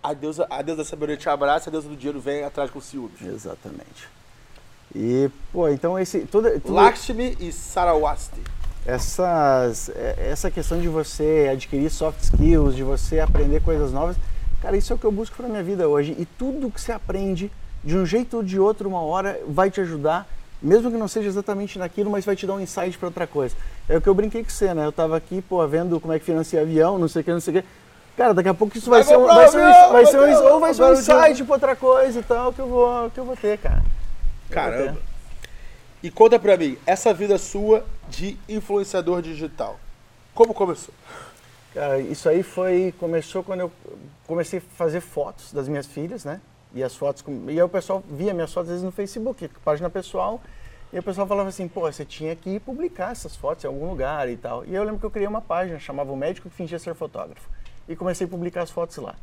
[0.04, 2.82] a deusa, a deusa da sabedoria te abraça, a deusa do dinheiro vem atrás com
[2.82, 3.22] ciúmes.
[3.22, 4.08] Exatamente.
[4.93, 6.20] E, pô, então esse.
[6.22, 8.39] Tudo, tudo, Lakshmi e Sarawasti.
[8.86, 14.16] essas, é- essa questão de você adquirir soft skills, de você aprender coisas novas,
[14.62, 16.16] cara, isso é o que eu busco para minha vida hoje.
[16.20, 17.51] E tudo que você aprende,
[17.84, 20.28] de um jeito ou de outro, uma hora, vai te ajudar,
[20.62, 23.56] mesmo que não seja exatamente naquilo, mas vai te dar um insight para outra coisa.
[23.89, 24.86] É o que eu brinquei com você, né?
[24.86, 27.39] Eu tava aqui, pô, vendo como é que financia avião, não sei o que, não
[27.41, 27.68] sei o que.
[28.16, 30.53] Cara, daqui a pouco isso vai, Vai ser um, vai ser um, vai ser um,
[30.53, 33.26] ou vai ser um insight para outra coisa e tal, que eu vou, que eu
[33.26, 33.84] vou ter, cara.
[34.49, 34.93] Eu Caramba.
[34.93, 35.14] ter.
[36.03, 39.80] E conta pra mim, essa vida sua de influenciador digital,
[40.36, 40.93] como começou?
[41.74, 42.93] Cara, isso aí foi.
[42.99, 43.72] Começou quando eu
[44.28, 46.39] comecei a fazer fotos das minhas filhas, né?
[46.74, 47.24] E as fotos.
[47.47, 50.39] E aí o pessoal via minhas fotos às vezes no Facebook, página pessoal.
[50.91, 54.30] E o pessoal falava assim, pô, você tinha que publicar essas fotos em algum lugar
[54.30, 54.64] e tal.
[54.66, 56.93] E aí eu lembro que eu criei uma página, chamava O Médico que Fingia Ser
[56.93, 57.49] Fotógrafo.
[57.88, 59.15] E comecei a publicar as fotos lá.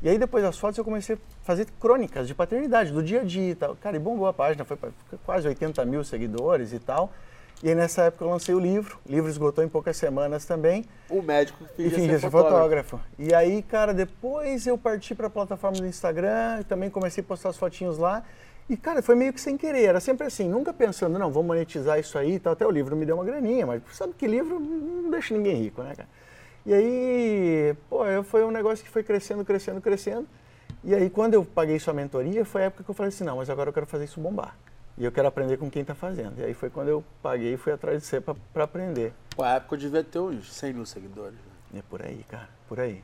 [0.00, 3.24] E aí depois das fotos eu comecei a fazer crônicas de paternidade, do dia a
[3.24, 3.74] dia e tal.
[3.76, 4.90] Cara, e bombou a página, foi pra
[5.26, 7.12] quase 80 mil seguidores e tal.
[7.60, 10.84] E aí nessa época eu lancei o livro, o livro esgotou em poucas semanas também.
[11.10, 12.98] O médico E fingia fingia ser fotógrafo.
[12.98, 13.00] fotógrafo.
[13.18, 17.56] E aí, cara, depois eu parti pra plataforma do Instagram, também comecei a postar as
[17.56, 18.22] fotinhos lá.
[18.70, 21.98] E, cara, foi meio que sem querer, era sempre assim, nunca pensando, não, vou monetizar
[21.98, 22.52] isso aí e tal.
[22.52, 25.82] Até o livro me deu uma graninha, mas sabe que livro não deixa ninguém rico,
[25.82, 26.08] né, cara?
[26.68, 30.26] E aí, pô, foi um negócio que foi crescendo, crescendo, crescendo.
[30.84, 33.38] E aí, quando eu paguei sua mentoria, foi a época que eu falei assim, não,
[33.38, 34.54] mas agora eu quero fazer isso bombar.
[34.98, 36.38] E eu quero aprender com quem tá fazendo.
[36.38, 39.14] E aí foi quando eu paguei e fui atrás de você pra aprender.
[39.34, 41.32] Pô, a época eu devia ter uns 100 mil seguidores.
[41.72, 41.78] né?
[41.78, 43.02] É por aí, cara, por aí.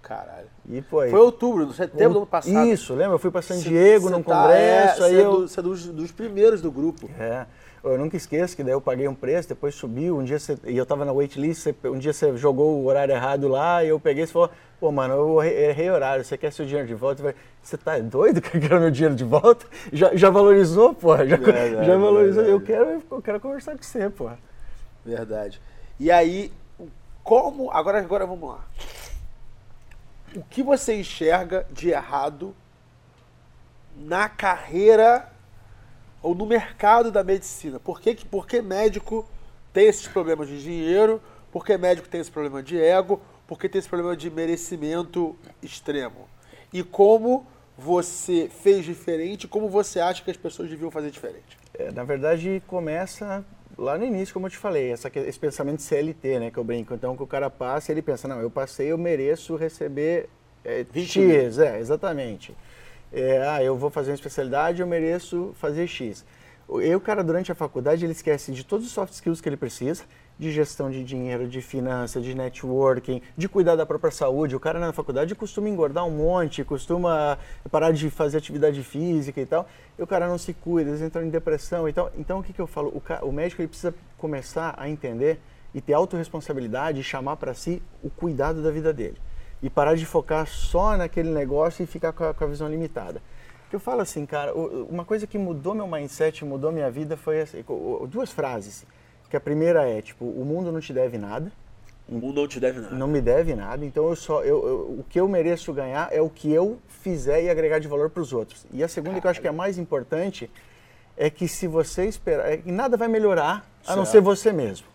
[0.00, 0.46] Caralho.
[0.66, 2.66] E aí, Foi outubro, setembro do ano passado.
[2.68, 3.16] Isso, lembra?
[3.16, 5.40] Eu fui para San Diego cê num tá- congresso, é, aí é eu...
[5.40, 7.10] do- cê é dos, dos primeiros do grupo.
[7.18, 7.44] É,
[7.84, 10.58] eu nunca esqueço que daí eu paguei um preço, depois subiu, um dia você...
[10.64, 13.88] E eu tava na waitlist, você- um dia você jogou o horário errado lá, e
[13.88, 16.94] eu peguei e você falou, pô, mano, eu errei horário, você quer seu dinheiro de
[16.94, 17.22] volta?
[17.22, 19.66] Falei, você tá doido que eu quero meu dinheiro de volta?
[19.92, 21.16] Já, já valorizou, pô?
[21.18, 24.30] Já, Verdade, já valorizou, eu quero, eu quero conversar com você, pô.
[25.04, 25.60] Verdade.
[26.00, 26.50] E aí,
[27.22, 27.70] como.
[27.70, 28.64] Agora, agora vamos lá.
[30.34, 32.54] O que você enxerga de errado
[33.96, 35.30] na carreira
[36.24, 37.78] ou no mercado da medicina?
[37.78, 39.28] Por que, que- por que médico
[39.72, 41.20] tem esses problemas de dinheiro?
[41.52, 43.20] Por que médico tem esse problema de ego?
[43.46, 46.28] Por que tem esse problema de merecimento extremo?
[46.72, 47.46] E como
[47.76, 49.46] você fez diferente?
[49.46, 51.58] Como você acha que as pessoas deviam fazer diferente?
[51.76, 53.44] É, na verdade, começa
[53.76, 56.94] lá no início, como eu te falei, essa, esse pensamento CLT, né, que eu brinco.
[56.94, 60.28] Então, que o cara passa, ele pensa, não, eu passei, eu mereço receber
[60.64, 62.56] é, 20 X, é, exatamente.
[63.16, 66.24] É, ah, eu vou fazer uma especialidade, eu mereço fazer X.
[66.66, 70.02] O- cara, durante a faculdade, ele esquece de todos os soft skills que ele precisa,
[70.36, 74.56] de gestão de dinheiro, de finanças, de networking, de cuidar da própria saúde.
[74.56, 77.38] O cara na faculdade costuma engordar um monte, costuma
[77.70, 81.22] parar de fazer atividade física e tal, e o cara não se cuida, eles entram
[81.22, 82.10] em depressão e tal.
[82.18, 82.88] Então, o que, que eu falo?
[82.88, 85.38] O, o médico ele precisa começar a entender
[85.72, 89.18] e ter autorresponsabilidade e chamar para si o cuidado da vida dele.
[89.62, 93.22] E parar de focar só naquele negócio e ficar com a, com a visão limitada.
[93.70, 97.40] Que eu falo assim, cara, uma coisa que mudou meu mindset, mudou minha vida foi
[97.40, 97.64] assim,
[98.08, 98.84] duas frases.
[99.30, 101.50] Que a primeira é, tipo, o mundo não te deve nada,
[102.08, 102.94] O mundo não te deve nada.
[102.94, 106.20] não me deve nada, então eu só eu, eu- o que eu mereço ganhar é
[106.20, 108.66] o que eu fizer e agregar de valor para os outros.
[108.70, 110.48] E a segunda que eu acho que é mais importante
[111.16, 114.12] é que se você esperar, é nada vai melhorar a não Certo.
[114.12, 114.86] ser você mesmo.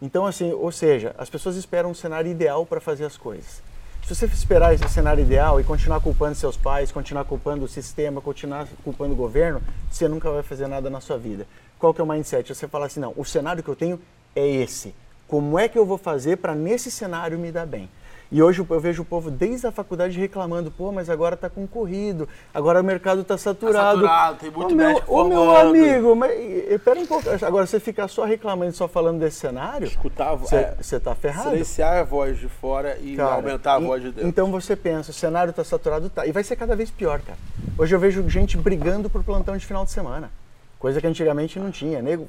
[0.00, 3.60] Então assim, ou seja, as pessoas esperam um cenário ideal para fazer as coisas.
[4.04, 8.20] Se você esperar esse cenário ideal e continuar culpando seus pais, continuar culpando o sistema,
[8.20, 11.46] continuar culpando o governo, você nunca vai fazer nada na sua vida.
[11.78, 12.52] Qual que é o mindset?
[12.52, 14.00] Você fala assim, não, o cenário que eu tenho
[14.34, 14.92] é esse.
[15.28, 17.88] Como é que eu vou fazer para nesse cenário me dar bem?
[18.34, 22.26] E hoje eu vejo o povo desde a faculdade reclamando, pô, mas agora está concorrido,
[22.54, 23.96] agora o mercado está saturado.
[24.00, 26.32] saturado, tem muito Ô, meu, médico ô, meu amigo, mas
[26.70, 27.24] espera um pouco.
[27.44, 30.36] Agora você ficar só reclamando, só falando desse cenário, Escutava.
[30.36, 31.50] você é, está ferrado.
[31.50, 34.26] silenciar a voz de fora e Cara, aumentar a e- voz de dentro.
[34.26, 36.26] Então você pensa, o cenário está saturado, tá.
[36.26, 37.38] E vai ser cada vez pior, cara.
[37.76, 40.30] Hoje eu vejo gente brigando por plantão de final de semana.
[40.78, 42.00] Coisa que antigamente não tinha.
[42.00, 42.26] Nego,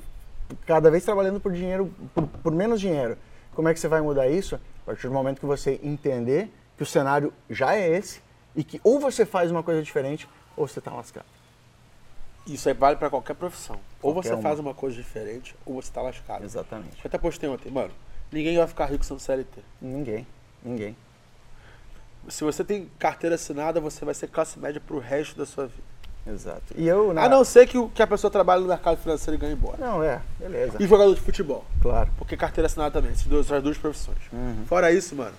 [0.67, 3.17] cada vez trabalhando por dinheiro, por, por menos dinheiro.
[3.55, 4.59] Como é que você vai mudar isso?
[4.83, 8.21] A partir do momento que você entender que o cenário já é esse
[8.55, 11.25] e que ou você faz uma coisa diferente ou você está lascado.
[12.45, 13.79] Isso aí vale pra qualquer profissão.
[14.01, 14.41] ou Qualquer você uma.
[14.41, 16.43] faz uma coisa diferente, ou você tá lascado.
[16.43, 16.97] Exatamente.
[16.97, 17.91] Eu até postei ontem, mano.
[18.31, 19.61] Ninguém vai ficar rico sendo CLT.
[19.81, 20.27] Ninguém.
[20.61, 20.95] Ninguém.
[22.27, 25.92] Se você tem carteira assinada, você vai ser classe média pro resto da sua vida.
[26.25, 26.61] Exato.
[26.77, 27.13] E eu.
[27.13, 29.53] na- A não ser que, o- que a pessoa trabalhe no mercado financeiro e ganhe
[29.53, 29.77] embora.
[29.77, 30.21] Não, é.
[30.39, 30.77] Beleza.
[30.79, 31.65] E jogador de futebol.
[31.81, 32.09] Claro.
[32.17, 33.11] Porque carteira assinada também.
[33.11, 34.17] Essas duas, essas duas profissões.
[34.31, 34.63] Uhum.
[34.67, 35.35] Fora isso, mano.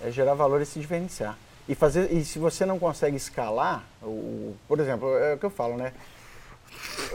[0.00, 1.36] É gerar valor e se diferenciar.
[1.68, 5.46] E, fazer, e se você não consegue escalar, o, o- por exemplo, é o que
[5.46, 5.92] eu falo, né?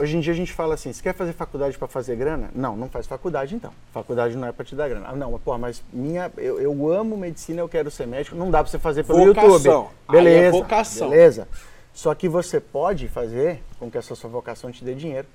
[0.00, 2.50] Hoje em dia a gente fala assim, você quer fazer faculdade para fazer grana?
[2.54, 3.72] Não, não faz faculdade então.
[3.92, 5.06] Faculdade não é para te dar grana.
[5.08, 8.34] Ah, não, pô, mas minha, eu, eu amo medicina, eu quero ser médico.
[8.36, 9.52] Não dá para você fazer pelo Vocação.
[9.52, 9.68] YouTube.
[10.08, 11.10] Aí é Beleza, vocação.
[11.10, 11.48] beleza.
[11.92, 15.28] Só que você pode fazer com que essa sua vocação te dê dinheiro,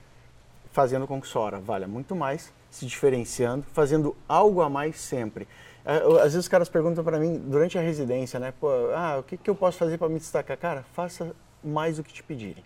[0.71, 5.47] fazendo com que sua hora valha muito mais, se diferenciando, fazendo algo a mais sempre.
[5.85, 8.53] Ah, Às vezes os caras perguntam para mim durante a residência, né?
[8.59, 10.57] Pô, ah, o que, que eu posso fazer para me destacar?
[10.57, 11.31] Cara, faça
[11.63, 12.63] mais do que te pedirem.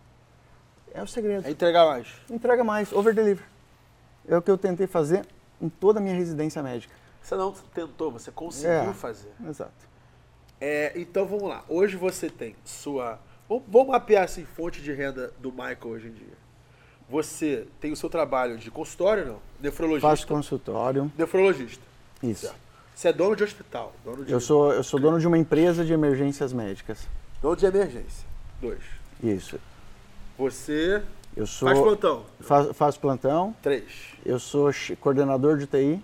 [0.93, 1.47] É o segredo.
[1.47, 2.07] É entregar mais.
[2.29, 3.45] Entrega mais, over deliver.
[4.27, 5.25] É o que eu tentei fazer
[5.61, 6.93] em toda a minha residência médica.
[7.21, 8.93] Você não tentou, você conseguiu É.
[8.93, 9.31] fazer.
[9.47, 9.71] Exato.
[10.59, 11.63] É, então vamos lá.
[11.67, 13.19] Hoje você tem sua.
[13.49, 16.41] Vamos, mapear assim, fonte de renda do Michael hoje em dia.
[17.09, 19.39] Você tem o seu trabalho de consultório, não?
[19.59, 20.07] Nefrologista.
[20.07, 21.11] Faço consultório.
[21.17, 21.83] Nefrologista.
[22.23, 22.53] Isso.
[22.95, 23.93] Você é dono de hospital.
[24.05, 27.07] Dono de, Eu sou, eu sou dono de uma empresa de emergências médicas.
[27.41, 28.25] dono de emergência.
[28.61, 28.79] Dois.
[29.21, 29.59] Isso.
[30.41, 31.03] Você
[31.37, 32.25] Eu sou, Faz plantão.
[32.39, 33.55] Fa- faço plantão.
[33.61, 33.83] Três.
[34.25, 36.03] Eu sou coordenador de UTI,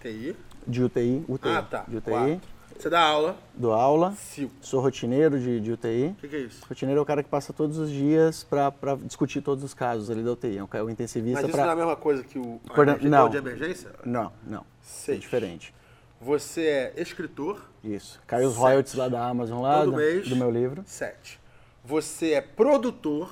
[0.00, 0.34] TI.
[0.66, 1.84] de UTI, UTI, Ah, tá.
[1.86, 2.10] de UTI.
[2.10, 2.40] Quatro.
[2.78, 3.36] Você dá aula.
[3.54, 4.14] Dou aula.
[4.16, 4.54] Cinco.
[4.62, 6.06] Sou rotineiro de, de UTI.
[6.06, 6.64] O que, que é isso?
[6.66, 8.72] Rotineiro é o cara que passa todos os dias para
[9.04, 10.56] discutir todos os casos ali da UTI.
[10.56, 12.96] É o o intensivista Mas isso pra- não é a mesma coisa que o Coorden-
[13.10, 13.28] não.
[13.28, 13.90] de emergência?
[14.06, 14.60] Não, não.
[14.60, 15.20] É Seis.
[15.20, 15.74] diferente.
[16.18, 17.60] Você é escritor.
[17.84, 18.18] Isso.
[18.26, 20.26] Cai os royalties lá da Amazon, lá Todo do, mês.
[20.26, 20.82] do meu livro.
[20.86, 21.38] Sete.
[21.84, 23.30] Você é produtor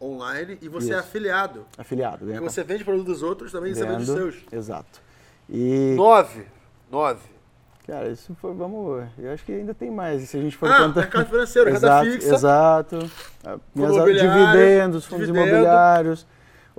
[0.00, 1.00] online e você é Uhum.
[1.00, 1.08] Isso.
[1.08, 1.66] afiliado.
[1.76, 2.24] Afiliado.
[2.26, 4.16] Ganha Porque você vende produto dos outros também você vende os vendo.
[4.32, 4.36] seus.
[4.52, 5.00] Exato.
[5.48, 6.46] E, Nove.
[6.90, 7.20] Nove.
[7.86, 10.22] cara, isso foi, vamos, eu acho que ainda tem mais.
[10.28, 12.34] Se a gente for Ah, contar- mercado financeiro, renda fixa.
[12.34, 13.10] Exato.
[13.74, 16.26] Dividendos, fundos imobiliários.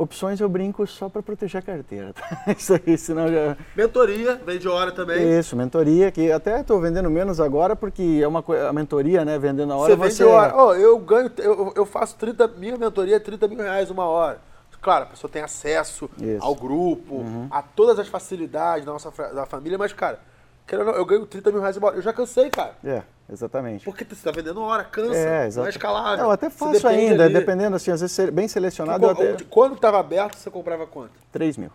[0.02, 2.14] Opções eu brinco só para proteger a carteira.
[2.14, 2.54] tá?
[2.58, 3.56] Isso aí, senão já...
[3.76, 5.38] Mentoria, vende hora também.
[5.38, 9.38] Isso, mentoria, que até estou vendendo menos agora, porque é uma coisa, a mentoria, né,
[9.38, 10.24] vendendo na hora, Você vende você...
[10.24, 10.56] hora.
[10.56, 14.40] Ó, eu ganho, eu, eu faço 30, minha mentoria é 30 mil reais uma hora.
[14.82, 16.26] Claro, a pessoa tem acesso Isso.
[16.26, 16.38] Uhum.
[16.42, 20.20] ao grupo, a todas as facilidades da nossa da família, mas, cara,
[20.68, 21.98] eu ganho 30 mil reais uma hora.
[21.98, 22.74] Eu já cansei, cara.
[22.84, 23.86] É, exatamente.
[23.86, 25.68] Porque você tá vendendo hora, cansa, É, não exato.
[25.68, 26.26] é escalável.
[26.26, 27.34] Eu até faço ainda, ali.
[27.34, 29.38] dependendo, assim, às vezes se- bem selecionado, eu até...
[29.50, 31.14] Quando estava aberto, você comprava quanto?
[31.32, 31.72] 3 mil.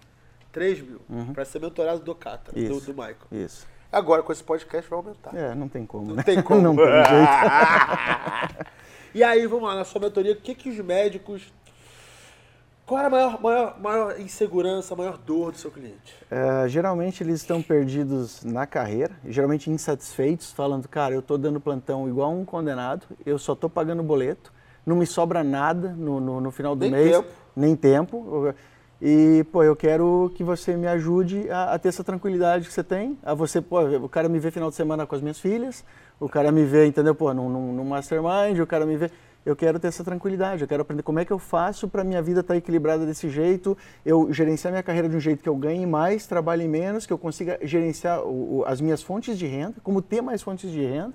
[0.53, 1.01] 3 mil.
[1.35, 2.77] Pra ser mentorado do Cata, do, Uhum.
[2.79, 2.87] Isso.
[2.87, 3.17] do Michael.
[3.33, 3.67] Isso.
[3.93, 5.35] Agora, com esse podcast, vai aumentar.
[5.35, 6.23] É, não tem como, Não né?
[6.23, 6.61] tem como.
[6.61, 8.67] não tem jeito.
[9.15, 11.53] e aí, vamos lá, na sua mentoria, o que, que os médicos.
[12.87, 16.15] Qual era a maior, maior, maior insegurança, a maior dor do seu cliente?
[16.31, 22.09] É, geralmente eles estão perdidos na carreira, geralmente insatisfeitos, falando, cara, eu tô dando plantão
[22.09, 24.53] igual um condenado, eu só tô pagando boleto,
[24.87, 27.29] não me sobra nada no, no, no final do Nem mês, tempo.
[27.57, 28.55] nem tempo.
[29.03, 32.85] E, pô, eu quero que você me ajude a, a ter essa tranquilidade que você
[32.85, 33.19] tem.
[33.25, 35.85] A você, pô, o cara me vê final de semana com as minhas filhas,
[36.21, 37.17] o cara me vê, entendeu?
[37.17, 39.11] Pô, num, num, num mastermind, o cara me vê.
[39.47, 42.21] Eu quero ter essa tranquilidade, eu quero aprender como é que eu faço para minha
[42.21, 45.87] vida estar equilibrada desse jeito, eu gerenciar minha carreira de um jeito que eu ganhe
[45.87, 50.03] mais, trabalhe menos, que eu consiga gerenciar o- o- as minhas fontes de renda, como
[50.03, 51.15] ter mais fontes de renda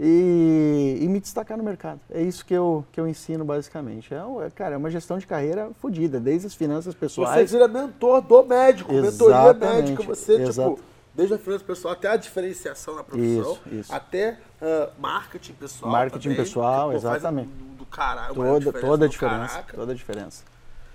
[0.00, 2.00] e, e me destacar no mercado.
[2.10, 4.12] É isso que eu, que eu ensino basicamente.
[4.12, 4.16] É,
[4.46, 7.52] é, cara, é uma gestão de carreira fodida, desde as finanças Você pessoais.
[7.52, 10.02] vira mentor do médico, mentoria Exatamente, médica.
[10.02, 10.70] Você, exato.
[10.74, 10.82] tipo,
[11.18, 13.92] desde a finança pessoal até a diferenciação na profissão, Isso, isso.
[13.92, 15.90] até ah, marketing pessoal.
[15.90, 17.48] Marketing também, pessoal, que, pô, exatamente.
[17.48, 19.76] um- do caralho, Toda, diferença toda a diferença, caraca.
[19.76, 20.44] toda a diferença.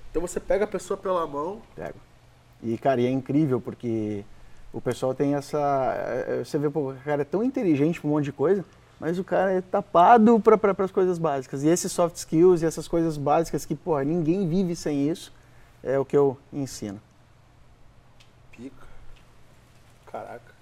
[0.10, 1.98] Então você pega a pessoa pela mão, Pego.
[2.62, 4.24] E, cara, e é incrível porque
[4.72, 5.60] o pessoal tem essa.
[6.28, 8.64] eh, Você vê, pô, o cara é tão inteligente pra um monte de coisa,
[9.02, 11.64] mas o cara é tapado para as coisas básicas.
[11.64, 15.34] E esses soft skills e essas coisas básicas que, pô, ninguém vive sem isso,
[15.84, 17.02] é o que eu ensino.
[18.54, 18.84] pica.
[20.14, 20.54] Caraca.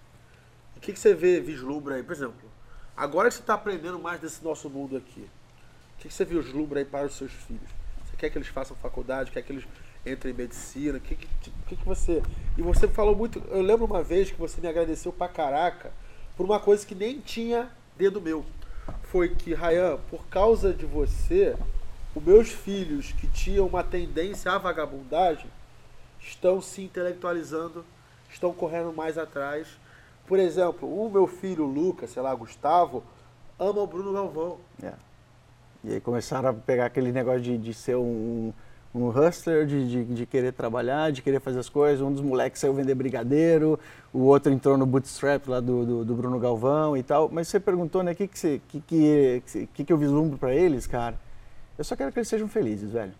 [0.77, 2.03] O que, que você vê, vislumbra aí?
[2.03, 2.49] Por exemplo,
[2.95, 5.27] agora que você está aprendendo mais desse nosso mundo aqui,
[5.97, 7.69] o que, que você vislumbra aí para os seus filhos?
[8.05, 9.29] Você quer que eles façam faculdade?
[9.29, 9.67] Quer que eles
[10.05, 10.97] entrem em medicina?
[10.97, 12.23] O que, que, que você.
[12.57, 13.39] E você falou muito.
[13.49, 15.91] Eu lembro uma vez que você me agradeceu pra caraca
[16.37, 18.45] por uma coisa que nem tinha dedo meu.
[19.03, 21.57] Foi que, Rayan, por causa de você,
[22.15, 25.51] os meus filhos que tinham uma tendência à vagabundagem
[26.21, 27.85] estão se intelectualizando,
[28.31, 29.67] estão correndo mais atrás.
[30.27, 33.03] Por exemplo, o meu filho Lucas, sei lá, Gustavo,
[33.59, 34.57] ama o Bruno Galvão.
[34.81, 34.93] É.
[35.83, 38.53] E aí começaram a pegar aquele negócio de, de ser um,
[38.93, 42.01] um hustler, de, de, de querer trabalhar, de querer fazer as coisas.
[42.01, 43.79] Um dos moleques saiu vender brigadeiro,
[44.13, 47.29] o outro entrou no bootstrap lá do, do, do Bruno Galvão e tal.
[47.31, 50.85] Mas você perguntou, né, o que, que, que, que, que, que eu vislumbro pra eles,
[50.85, 51.15] cara?
[51.77, 53.13] Eu só quero que eles sejam felizes, velho.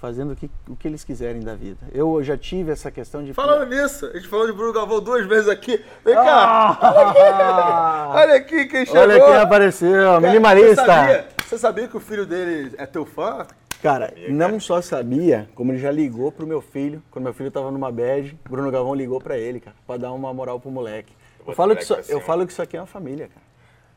[0.00, 1.78] Fazendo o que, o que eles quiserem da vida.
[1.92, 3.32] Eu já tive essa questão de...
[3.32, 5.82] Falando nisso, a gente falou de Bruno Galvão duas vezes aqui.
[6.04, 8.10] Vem cá, Ah!
[8.14, 9.00] olha aqui quem chegou.
[9.02, 10.74] Olha quem apareceu, Cara, minimalista.
[10.82, 13.46] Você sabia, você sabia que o filho dele é teu fã?
[13.82, 17.70] Cara, não só sabia, como ele já ligou pro meu filho, quando meu filho tava
[17.70, 21.12] numa bad, Bruno Galvão ligou pra ele, cara, pra dar uma moral pro moleque.
[21.46, 23.44] Eu falo, o que moleque isso, eu falo que isso aqui é uma família, cara.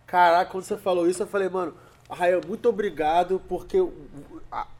[0.05, 1.73] Caraca, quando você falou isso, eu falei, mano,
[2.09, 3.77] Rael, muito obrigado, porque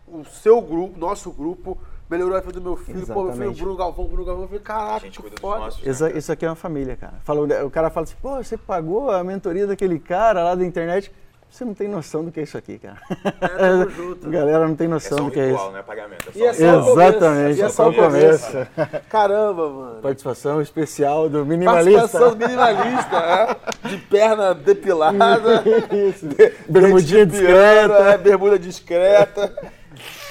[0.08, 1.78] o, o seu grupo, nosso grupo,
[2.10, 3.06] melhorou a vida do meu filho.
[3.06, 3.62] Pô, meu filho, Exatamente.
[3.62, 4.44] Bruno Galvão, Bruno Galvão.
[4.44, 5.60] Eu falei, caraca, gente que foda.
[5.60, 5.86] nossos.
[5.86, 7.16] Isso, isso aqui é uma família, cara.
[7.24, 11.12] Falou, o cara fala assim, pô, você pagou a mentoria daquele cara lá da internet.
[11.50, 12.98] Você não tem noção do que é isso aqui, cara.
[13.58, 14.28] tamo junto.
[14.28, 15.72] A galera não tem É noção um do que é ritual, isso.
[15.72, 16.30] não é pagamento.
[16.30, 18.58] É só E é um o Exatamente, e é só o começo.
[19.10, 20.02] Caramba, mano.
[20.02, 22.00] Participação especial do minimalista.
[22.02, 23.88] Participação minimalista, é?
[23.88, 25.64] De perna depilada.
[26.10, 26.28] Isso.
[26.68, 28.10] Bermudinha dente de piano, discreta.
[28.12, 29.56] é, bermuda discreta.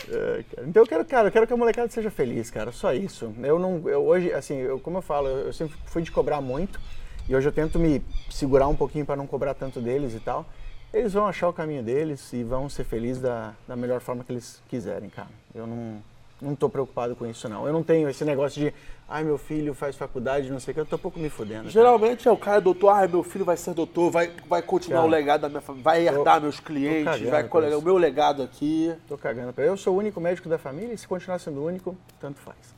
[0.09, 0.44] É.
[0.66, 2.72] Então eu quero, cara, eu quero que a molecada seja feliz, cara.
[2.72, 3.32] Só isso.
[3.42, 6.80] Eu não, eu hoje, assim, eu, como eu falo, eu sempre fui de cobrar muito
[7.28, 10.46] e hoje eu tento me segurar um pouquinho para não cobrar tanto deles e tal.
[10.92, 14.32] Eles vão achar o caminho deles e vão ser felizes da, da melhor forma que
[14.32, 15.28] eles quiserem, cara.
[15.54, 16.02] Eu não,
[16.40, 17.66] não tô preocupado com isso, não.
[17.66, 18.72] Eu não tenho esse negócio de,
[19.09, 21.62] ai, meu filho faz faculdade, não sei o que, eu tô um pouco me fudendo.
[21.62, 21.70] cara.
[21.70, 25.07] Geralmente é o cara doutor, ah, meu filho vai ser doutor, vai, vai continuar Cara,
[25.07, 28.94] o legado da minha família, vai herdar meus clientes, vai colegar o meu legado aqui.
[29.09, 31.66] Tô cagando pra Eu sou o único médico da família e se continuar sendo o
[31.66, 32.74] único, tanto faz.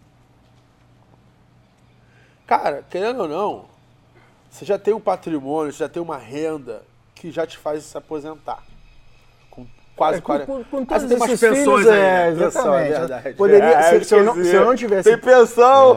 [2.46, 3.64] Cara, querendo ou não,
[4.50, 6.82] você já tem um patrimônio, você já tem uma renda
[7.14, 8.62] que já te faz se aposentar.
[9.98, 10.46] Quase É, com- 40.
[10.46, 12.92] com- com você tem umas pensões filhos, é, exatamente.
[12.92, 13.32] é verdade.
[13.34, 15.94] Poderia- se- se eu não- se eu não tivesse- Tem pensão!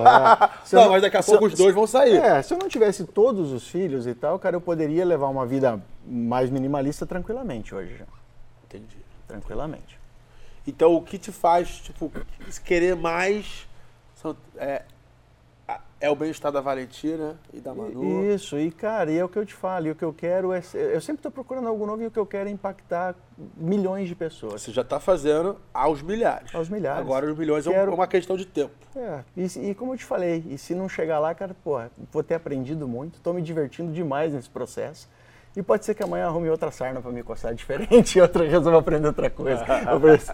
[0.73, 2.17] Não, mas daqui a pouco os dois vão sair.
[2.17, 5.45] É, se eu não tivesse todos os filhos e tal, cara, eu poderia levar uma
[5.45, 8.05] vida mais minimalista tranquilamente hoje já.
[8.65, 8.97] Entendi.
[9.27, 9.99] Tranquilamente.
[10.67, 12.11] Então o que te faz, tipo,
[12.65, 13.67] querer mais
[14.15, 14.81] são- é,
[16.01, 18.25] é o bem-estar da Valentina e da Manu.
[18.33, 20.51] Isso, e cara, e é o que eu te falo, e o que eu quero
[20.51, 20.61] é.
[20.73, 23.15] Eu sempre estou procurando algo novo e o que eu quero é impactar
[23.55, 24.61] milhões de pessoas.
[24.63, 26.53] Você já está fazendo aos milhares.
[26.53, 26.99] Aos milhares.
[27.01, 28.73] Agora os milhões é Quero- uma questão de tempo.
[28.95, 31.79] É, e, e como eu te falei, e se não chegar lá, cara, pô,
[32.11, 35.07] vou ter aprendido muito, estou me divertindo demais nesse processo.
[35.55, 38.79] E pode ser que amanhã arrume outra sarna para me coçar diferente e outra resolva
[38.79, 39.65] aprender outra coisa.
[39.91, 40.31] Eu penso,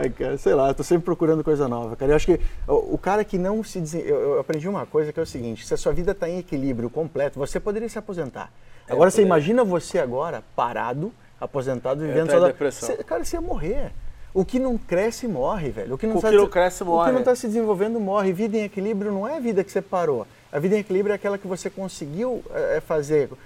[0.00, 2.10] Ai, cara, sei lá, tô sempre procurando coisa nova, cara.
[2.12, 4.00] Eu acho que o, o cara que não se desen...
[4.00, 6.38] eu, eu aprendi uma coisa que é o seguinte, se a sua vida está em
[6.38, 8.50] equilíbrio completo, você poderia se aposentar.
[8.88, 9.26] É, Agora você poderia.
[9.28, 12.88] imagina você agora parado, aposentado, vivendo só da- depressão.
[12.88, 13.92] Você- cara, você ia morrer.
[14.34, 15.94] O que não cresce morre, velho.
[15.94, 17.06] O que não, O tá- que não cresce, O morre.
[17.06, 18.32] que não está se desenvolvendo morre.
[18.32, 20.26] Vida em equilíbrio não é a vida que você parou.
[20.52, 23.36] A vida em equilíbrio é aquela que você conseguiu eh, fazer, eh,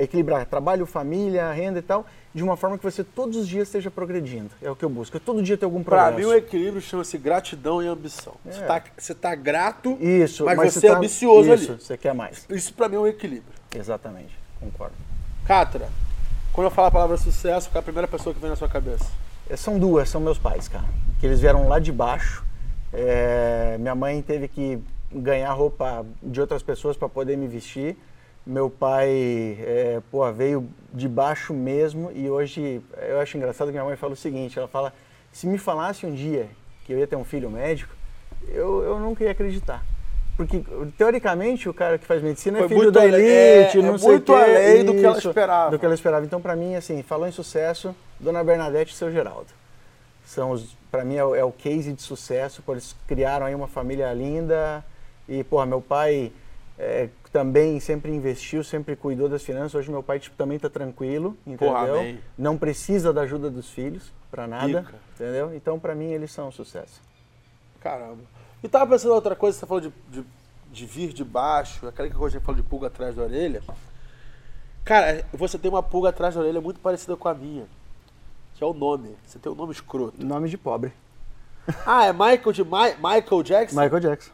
[0.00, 3.90] equilibrar trabalho, família, renda e tal, de uma forma que você todos os dias esteja
[3.90, 4.50] progredindo.
[4.62, 5.16] É o que eu busco.
[5.16, 6.28] Eu todo dia ter algum Pra progresso.
[6.28, 8.34] mim o equilíbrio chama-se gratidão e ambição.
[8.44, 8.66] Você, É.
[8.66, 11.82] tá, você tá grato, Isso, mas, mas você é tá- ambicioso isso, ali.
[11.82, 12.46] você quer mais.
[12.50, 13.52] Isso pra mim é um equilíbrio.
[13.74, 14.38] Exatamente.
[14.60, 14.94] Concordo.
[15.46, 15.88] Catra,
[16.52, 18.68] quando eu falo a palavra sucesso, qual é a primeira pessoa que vem na sua
[18.68, 19.06] cabeça?
[19.48, 20.84] É, São duas, são meus pais, cara.
[21.18, 22.44] Que eles vieram lá de baixo.
[22.92, 24.78] É, minha mãe teve que
[25.12, 27.96] ganhar roupa de outras pessoas para poder me vestir.
[28.50, 33.84] Meu pai, é, pô, veio de baixo mesmo e hoje eu acho engraçado que minha
[33.84, 34.92] mãe fala o seguinte, ela fala,
[35.30, 36.48] se me falasse um dia
[36.84, 37.94] que eu ia ter um filho médico,
[38.48, 39.84] eu, eu nunca ia acreditar.
[40.36, 40.64] Porque,
[40.98, 43.98] teoricamente, o cara que faz medicina é Foi filho muito da elite, é- não é
[43.98, 45.70] sei muito além do que ela esperava.
[45.70, 46.26] Do que ela esperava.
[46.26, 49.50] Então, pra mim, assim, falou em sucesso, Dona Bernadette e seu Geraldo.
[50.26, 53.68] São os, pra mim, é o, é o case de sucesso, eles criaram aí uma
[53.68, 54.84] família linda
[55.28, 56.32] e, porra, meu pai
[56.76, 59.74] é, também sempre investiu, sempre cuidou das finanças.
[59.74, 61.74] Hoje meu pai tipo, também tá tranquilo, entendeu?
[61.74, 62.18] Porra.
[62.36, 64.94] Não precisa da ajuda dos filhos pra nada, Pica.
[65.14, 65.54] entendeu?
[65.54, 67.00] Então, pra mim, eles são um sucesso.
[67.80, 68.22] Caramba.
[68.62, 70.24] E tava pensando em outra coisa, você falou de, de,
[70.72, 73.62] de vir de baixo, aquela que gente falou de pulga atrás da orelha.
[74.84, 77.66] Cara, você tem uma pulga atrás da orelha muito parecida com a minha.
[78.54, 79.16] Que é o nome.
[79.26, 80.24] Você tem o nome escroto.
[80.24, 80.92] Nome de pobre.
[81.86, 83.80] Ah, é Michael de Mi- Michael Jackson?
[83.80, 84.30] Michael Jackson.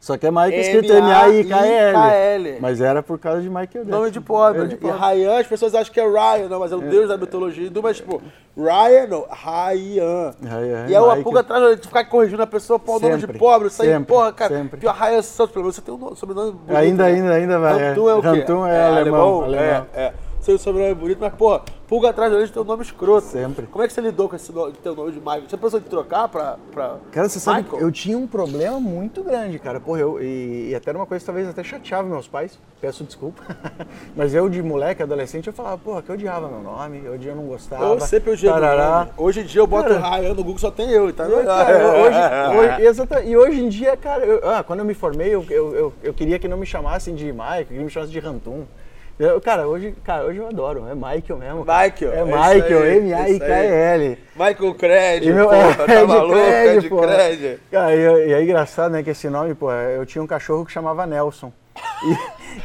[0.00, 2.56] Só que é Michael escrito M-A-I-K-L.
[2.58, 3.90] Mas era por causa de Michael Jackson.
[3.90, 4.62] Nome de pobre.
[4.62, 4.90] Nome de E.
[4.90, 7.82] Ryan, as pessoas acham que é Ryan, não, mas é o deus da mitologia hindu,
[7.82, 8.22] mas tipo,
[8.56, 10.34] Ryan, não, Ryan.
[10.42, 13.26] Ryan, e é uma pulga atrás de ficar corrigindo a pessoa, pô, o nome de
[13.26, 14.56] pobre, isso aí, porra, cara.
[14.56, 14.80] sempre.
[14.80, 16.76] Pior, Ryan Santos, pelo menos você tem um nome- sobrenome bonito.
[16.76, 17.08] Ainda, né?
[17.10, 17.88] ainda, ainda vai.
[17.90, 18.26] Rantum é o quê?
[18.28, 19.86] Rantum é alemão, alemão.
[19.92, 20.12] É, é.
[20.40, 23.26] Seu sobrenome é bonito, mas, pô, pulga atrás da orelha tem um nome escroto.
[23.26, 23.66] Sempre.
[23.66, 25.42] Como é que você lidou com esse nome, teu nome de Michael?
[25.46, 27.82] Você pensou em trocar pra, pra Cara, você sabe que Michael?
[27.86, 29.78] eu tinha um problema muito grande, cara.
[29.78, 32.58] Porra, eu, e, e até era uma coisa que talvez até chateava meus pais.
[32.80, 33.42] Peço desculpa.
[34.16, 37.36] Mas eu, de moleque, adolescente, eu falava, porra, que eu odiava meu nome, eu, eu
[37.36, 37.84] não gostava.
[37.84, 39.08] Eu sempre odiei tarará.
[39.18, 41.86] Hoje em dia eu boto Cara, Ryan no Google, só tem eu, tá E, cara,
[41.98, 42.16] hoje,
[43.20, 45.92] hoje- e hoje em dia, cara, eu- ah, quando eu me formei, eu, eu, eu,
[46.02, 48.64] eu queria que não me chamassem de Michael, que me chamassem de Rantum.
[49.20, 51.64] Eu- cara, hoje, cara, hoje eu adoro, é Michael mesmo.
[51.66, 51.84] cara.
[51.84, 54.18] Michael, É é Michael, M-A-I-K-L.
[54.34, 56.34] Michael Cred, E meu, porra, tá de maluco?
[56.34, 56.88] Cred, é.
[56.88, 57.60] Cred.
[57.70, 60.72] Cara, e, e é engraçado, né, que esse nome, pô, eu tinha um cachorro que
[60.72, 61.52] chamava Nelson.
[62.02, 62.16] E,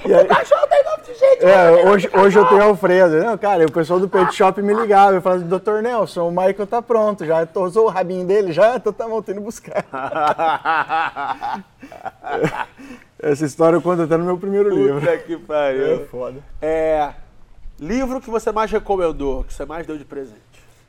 [0.09, 3.17] e aí, Cachorro tem nome de gente, é, hoje, hoje eu tenho Alfredo.
[3.17, 5.13] Não, cara, e o pessoal do Pet Shop me ligava.
[5.15, 8.93] Eu falava, doutor Nelson, o Michael tá pronto, já tosou o rabinho dele, já, então
[8.93, 9.83] tá bom, tô indo buscar.
[13.25, 14.99] Essa história eu conto até no meu primeiro livro.
[14.99, 15.95] Puta que pariu.
[15.95, 16.43] É foda.
[16.61, 17.11] É,
[17.79, 20.39] livro que você mais recomendou, que você mais deu de presente.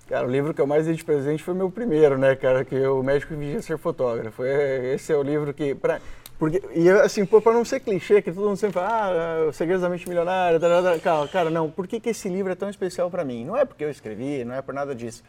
[0.07, 2.63] Cara, o livro que eu mais dei de presente foi o meu primeiro, né, cara?
[2.63, 4.45] Que o médico vigia ser fotógrafo.
[4.45, 5.75] É, esse é o livro que.
[5.75, 5.99] Pra,
[6.39, 9.57] porque, e assim, pô, pra não ser clichê, que todo mundo sempre fala, ah, Os
[9.57, 11.29] Segredos da Mente Milionária, tá, tá, tá.
[11.29, 13.47] Cara, não, por que, que esse livro é tão especial pra mim?
[13.47, 15.25] Não é porque eu escrevi, não é por nada disso.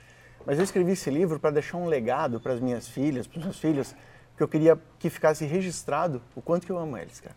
[0.46, 3.46] Mas eu escrevi esse livro para deixar um legado para as minhas filhas, para os
[3.46, 3.96] meus filhos,
[4.38, 7.36] que eu queria que ficasse registrado o quanto que eu amo eles, cara.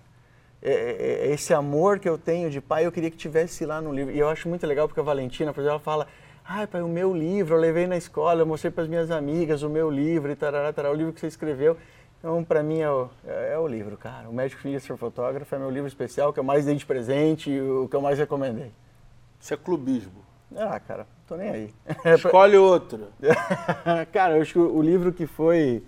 [0.62, 3.80] é, é, é esse amor que eu tenho de pai, eu queria que tivesse lá
[3.80, 4.14] no livro.
[4.14, 6.06] E eu acho muito legal porque a Valentina, por exemplo, ela fala,
[6.44, 9.62] ai pai, o meu livro, eu levei na escola, eu mostrei para as minhas amigas
[9.62, 11.76] o meu livro e tarará, tarará, o livro que você escreveu.
[12.18, 14.28] Então, para mim, é o, é, é o, livro, cara.
[14.28, 17.50] O Médico Finge Ser Fotógrafo é meu livro especial, que eu mais dei de presente
[17.50, 18.70] e o que eu mais recomendei.
[19.40, 20.22] Isso é clubismo.
[20.54, 21.74] Ah, cara, tô nem aí.
[22.04, 23.08] Escolhe outro.
[24.12, 25.82] cara, eu acho que o livro que foi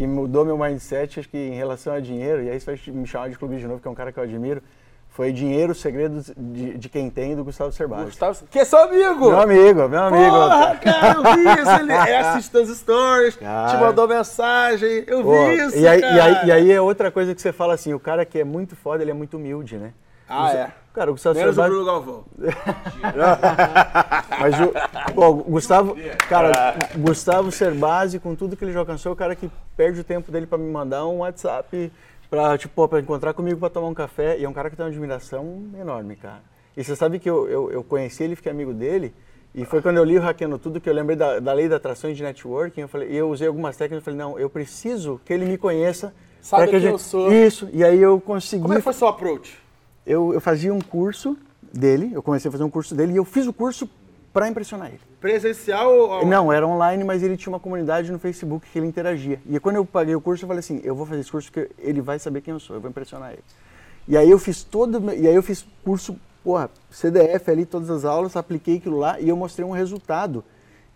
[0.00, 3.06] que mudou meu mindset, acho que em relação a dinheiro, e aí você vai me
[3.06, 4.62] chamar de clube de novo, que é um cara que eu admiro,
[5.10, 8.04] foi Dinheiro, Segredos de, de Quem Tem, do Gustavo Cerbasi.
[8.06, 9.28] Gustavo, que é seu amigo!
[9.28, 10.30] Meu amigo, meu amigo.
[10.30, 15.66] Porra, cara, eu vi isso, ele assiste as stories, cara, te mandou mensagem, eu vi
[15.66, 18.00] isso, e aí, e aí, e, aí, é outra coisa que você fala assim, o
[18.00, 19.92] cara que é muito foda, ele é muito humilde, né?
[20.26, 20.70] Ah, é.
[20.92, 21.70] Cara, o Gustavo Menos Cerbasi...
[21.70, 22.24] o Bruno Galvão.
[24.40, 25.96] Mas o, pô, Gustavo,
[26.28, 30.04] cara, Gustavo Cerbasi, com tudo que ele já alcançou, é o cara que perde o
[30.04, 31.92] tempo dele para me mandar um WhatsApp
[32.28, 34.36] pra, tipo, pra encontrar comigo para tomar um café.
[34.38, 36.42] E é um cara que tem uma admiração enorme, cara.
[36.76, 39.14] E você sabe que eu, eu, eu conheci ele, fiquei amigo dele,
[39.54, 41.76] e foi quando eu li o Hackeando Tudo que eu lembrei da, da lei da
[41.76, 42.82] atração e de networking.
[42.82, 44.06] Eu falei, e eu usei algumas técnicas.
[44.06, 46.14] Eu falei, não, eu preciso que ele me conheça.
[46.40, 46.92] Sabe que, que gente...
[46.92, 47.32] eu sou.
[47.32, 47.68] Isso.
[47.72, 48.62] E aí eu consegui.
[48.62, 49.58] Como é que foi seu approach?
[50.10, 51.36] Eu, eu fazia um curso
[51.72, 53.88] dele, eu comecei a fazer um curso dele e eu fiz o curso
[54.32, 55.00] para impressionar ele.
[55.20, 59.40] Presencial ou Não, era online, mas ele tinha uma comunidade no Facebook que ele interagia.
[59.48, 61.70] E quando eu paguei o curso, eu falei assim, eu vou fazer esse curso porque
[61.78, 63.44] ele vai saber quem eu sou, eu vou impressionar ele.
[64.08, 68.04] E aí eu fiz todo, e aí eu fiz curso, porra, CDF ali, todas as
[68.04, 70.44] aulas, apliquei aquilo lá e eu mostrei um resultado.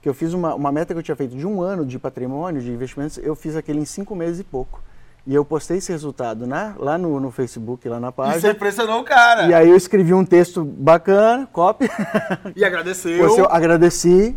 [0.02, 2.60] Que eu fiz uma, uma meta que eu tinha feito de um ano de patrimônio,
[2.60, 4.82] de investimentos, eu fiz aquele em cinco meses e pouco.
[5.26, 8.36] E eu postei esse resultado né, lá no, no Facebook, lá na página.
[8.36, 9.46] Isso impressionou o cara.
[9.46, 11.88] E aí eu escrevi um texto bacana, copy.
[12.54, 13.26] E agradeceu.
[13.26, 14.36] Postei, agradeci,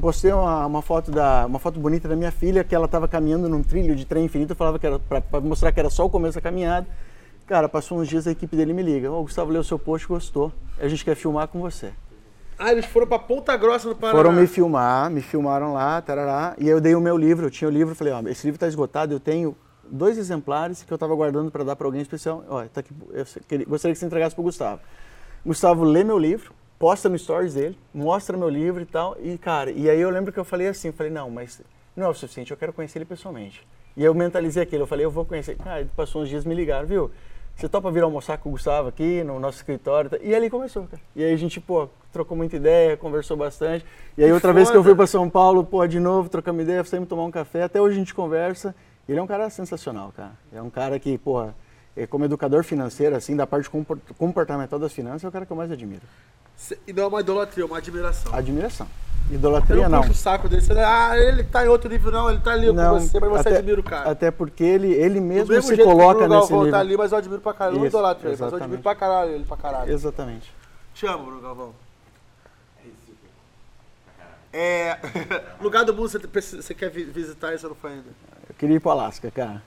[0.00, 3.50] postei uma, uma, foto da, uma foto bonita da minha filha, que ela estava caminhando
[3.50, 4.52] num trilho de trem infinito.
[4.52, 6.86] Eu falava que era para mostrar que era só o começo da caminhada.
[7.46, 9.10] Cara, passou uns dias a equipe dele me liga.
[9.10, 10.50] Ô, oh, Gustavo leu seu post, gostou.
[10.80, 11.92] A gente quer filmar com você.
[12.58, 14.18] Ah, eles foram para Ponta Grossa no Paraná.
[14.18, 16.54] Foram me filmar, me filmaram lá, tarará.
[16.58, 18.56] E aí eu dei o meu livro, eu tinha o livro, falei, ó, esse livro
[18.56, 19.54] está esgotado, eu tenho
[19.90, 22.44] dois exemplares que eu estava guardando para dar para alguém especial.
[22.48, 24.80] Olha, tá aqui, eu queria, gostaria que você entregasse para o Gustavo.
[25.44, 29.16] Gustavo lê meu livro, posta no stories dele, mostra meu livro e tal.
[29.20, 31.60] E, cara, e aí eu lembro que eu falei assim, falei, não, mas
[31.96, 33.66] não é o suficiente, eu quero conhecer ele pessoalmente.
[33.96, 35.56] E eu mentalizei aquilo, eu falei, eu vou conhecer.
[35.56, 37.10] Cara, passou uns dias, me ligaram, viu?
[37.58, 40.08] Você topa vir almoçar com o Gustavo aqui no nosso escritório?
[40.22, 41.02] E ali começou, cara.
[41.16, 43.84] E aí a gente, pô, trocou muita ideia, conversou bastante.
[44.16, 44.54] E aí outra Foda.
[44.54, 47.32] vez que eu fui para São Paulo, pô, de novo, trocamos ideia, saímos tomar um
[47.32, 47.64] café.
[47.64, 48.72] Até hoje a gente conversa.
[49.08, 50.32] Ele é um cara sensacional, cara.
[50.52, 51.54] É um cara que, porra,
[51.96, 53.70] é como educador financeiro, assim, da parte
[54.18, 56.02] comportamental das finanças, é o cara que eu mais admiro.
[56.86, 58.34] E não é uma idolatria, é uma admiração.
[58.34, 58.86] Admiração.
[59.30, 60.00] Idolatria eu não.
[60.00, 62.72] Puxo o saco dele, você, ah, ele tá em outro nível, não, ele tá ali
[62.72, 64.10] não, com você, mas você até, admira o cara.
[64.10, 66.72] Até porque ele, ele mesmo, se coloca que nesse Galvão nível.
[66.72, 67.76] tá ali, mas eu admiro pra caralho.
[67.76, 69.92] Eu não idolatro ele, mas eu admiro pra caralho ele, pra caralho.
[69.92, 70.52] Exatamente.
[70.94, 71.74] Te amo, Bruno Galvão.
[74.52, 74.98] É.
[75.60, 78.08] lugar do mundo você, você quer visitar e você não foi ainda?
[78.48, 79.62] Eu queria ir pro Alasca, cara.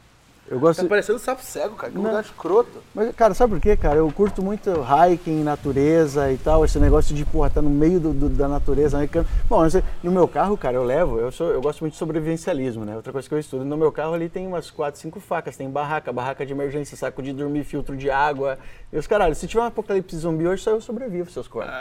[0.49, 0.81] Eu gosto...
[0.81, 1.91] Tá parecendo um sapo cego, cara.
[1.91, 2.05] Que não.
[2.05, 2.83] lugar escroto.
[2.93, 3.97] Mas, cara, sabe por quê, cara?
[3.97, 6.65] Eu curto muito hiking, natureza e tal.
[6.65, 8.97] Esse negócio de, porra, tá no meio do, do, da natureza.
[8.97, 9.07] Né?
[9.47, 9.61] Bom,
[10.03, 11.19] no meu carro, cara, eu levo...
[11.19, 12.95] Eu, sou, eu gosto muito de sobrevivencialismo, né?
[12.95, 13.63] Outra coisa que eu estudo.
[13.63, 15.55] No meu carro ali tem umas quatro, cinco facas.
[15.55, 18.57] Tem barraca, barraca de emergência, saco de dormir, filtro de água.
[18.91, 21.73] E os caralho, se tiver um apocalipse zumbi hoje, só eu sobrevivo, seus corpos.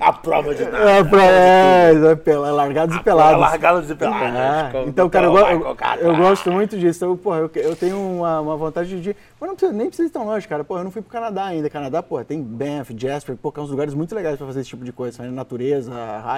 [0.00, 0.90] A prova de nada.
[0.90, 1.92] É, pra, é,
[2.26, 3.40] é, largados e pelados.
[3.40, 4.74] Largados e pelados.
[4.74, 4.84] É.
[4.86, 7.04] Então, cara, eu, eu, eu gosto muito disso.
[7.04, 9.16] Então, porra, eu, eu tenho uma, uma, vontade de.
[9.40, 10.64] Mas não precisa, nem precisa ir tão longe, cara.
[10.64, 11.68] Porra, eu não fui pro Canadá ainda.
[11.68, 14.70] Canadá, porra, tem Banff, Jasper, pô, que é uns lugares muito legais pra fazer esse
[14.70, 15.30] tipo de coisa, né?
[15.30, 15.92] natureza,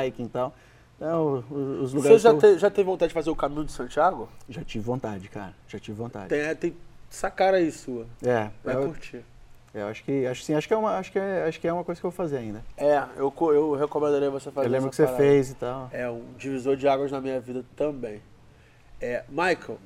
[0.05, 0.55] hiking e tal.
[0.97, 2.23] Então, os lugares.
[2.23, 4.29] Você já, te, já teve vontade de fazer o caminho de Santiago?
[4.49, 5.55] Já tive vontade, cara.
[5.69, 6.29] Já tive vontade.
[6.29, 6.77] Tem, tem
[7.11, 8.07] essa cara aí sua.
[8.23, 8.51] É.
[8.65, 9.23] Vai eu, curtir.
[9.77, 11.73] Eu acho que, acho, sim, acho, que é uma, acho, que é, acho que é
[11.73, 12.65] uma coisa que eu vou fazer ainda.
[12.79, 15.23] É, eu, eu recomendaria você fazer Eu lembro que você parada.
[15.23, 15.91] fez e tal.
[15.93, 18.23] É, um divisor de águas na minha vida também.
[18.99, 19.79] É, Michael,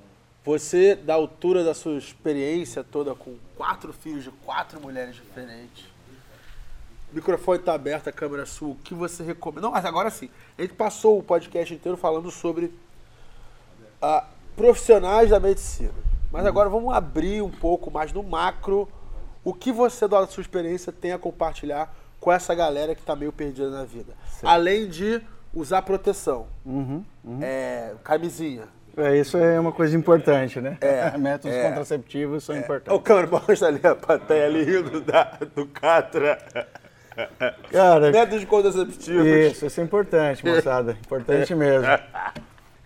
[0.44, 5.84] você, da altura da sua experiência toda com quatro filhos de quatro mulheres diferentes,
[7.12, 9.62] o microfone está aberto, a câmera sua, o que você recomenda?
[9.62, 10.30] Não, mas agora sim.
[10.56, 12.72] A gente passou o podcast inteiro falando sobre
[14.00, 14.24] ah,
[14.56, 15.92] profissionais da medicina.
[16.30, 18.88] Mas agora vamos abrir um pouco mais no macro.
[19.42, 23.32] O que você, da sua experiência, tem a compartilhar com essa galera que está meio
[23.32, 24.14] perdida na vida?
[24.42, 25.20] Além de
[25.52, 26.46] usar proteção.
[26.64, 27.38] Uhum, uhum.
[27.42, 28.68] É, camisinha
[29.00, 30.78] é, isso é uma coisa importante, né?
[30.80, 32.58] É, Métodos é, contraceptivos são é.
[32.58, 32.92] importantes.
[32.92, 36.38] O câmera mostra ali a plateia ali rindo da, do Catra.
[37.70, 39.26] Cara, Métodos contraceptivos.
[39.26, 40.92] Isso, isso é importante, moçada.
[40.92, 41.86] Importante mesmo.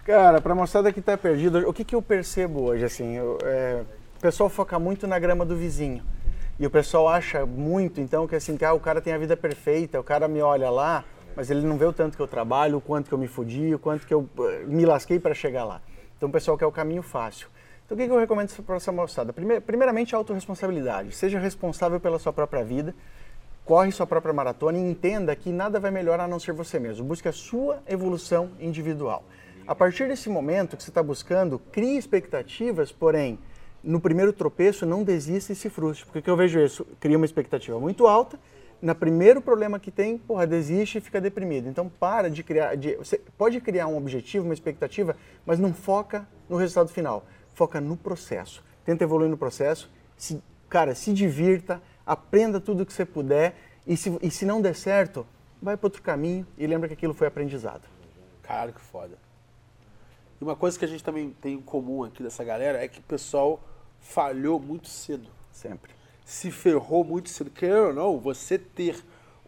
[0.04, 3.82] Cara, pra moçada que tá perdida, o que, que eu percebo hoje, assim, eu, é,
[4.24, 6.02] pessoal foca muito na grama do vizinho.
[6.58, 9.36] E o pessoal acha muito, então, que assim, que, ah, o cara tem a vida
[9.36, 11.04] perfeita, o cara me olha lá,
[11.36, 13.74] mas ele não vê o tanto que eu trabalho, o quanto que eu me fudi,
[13.74, 15.82] o quanto que eu uh, me lasquei para chegar lá.
[16.16, 17.48] Então o pessoal quer o caminho fácil.
[17.84, 19.32] Então o que, eu recomendo para essa moçada?
[19.32, 21.14] Primeir, primeiramente, autorresponsabilidade.
[21.14, 22.94] Seja responsável pela sua própria vida,
[23.64, 27.04] corre sua própria maratona e entenda que nada vai melhorar a não ser você mesmo.
[27.04, 29.24] Busque a sua evolução individual.
[29.66, 33.38] A partir desse momento que você está buscando, crie expectativas, porém,
[33.82, 36.06] no primeiro tropeço, não desista e se frustre.
[36.06, 36.86] Porque que eu vejo isso?
[37.00, 38.38] Cria uma expectativa muito alta,
[38.84, 41.68] no primeiro problema que tem, porra, desiste e fica deprimido.
[41.68, 45.16] Então para de criar, de, você pode criar um objetivo, uma expectativa,
[45.46, 47.24] mas não foca no resultado final.
[47.54, 48.62] Foca no processo.
[48.84, 49.90] Tenta evoluir no processo.
[50.18, 53.56] Se, cara, se divirta, aprenda tudo que você puder
[53.86, 55.26] e se, e se não der certo,
[55.62, 57.88] vai para outro caminho e lembra que aquilo foi aprendizado.
[58.42, 59.16] Cara, que foda.
[60.38, 62.98] E uma coisa que a gente também tem em comum aqui dessa galera é que
[62.98, 63.58] o pessoal
[63.98, 65.30] falhou muito cedo.
[65.50, 66.03] Sempre.
[66.24, 67.50] Se ferrou muito cedo.
[67.50, 68.96] Quer ou não, você ter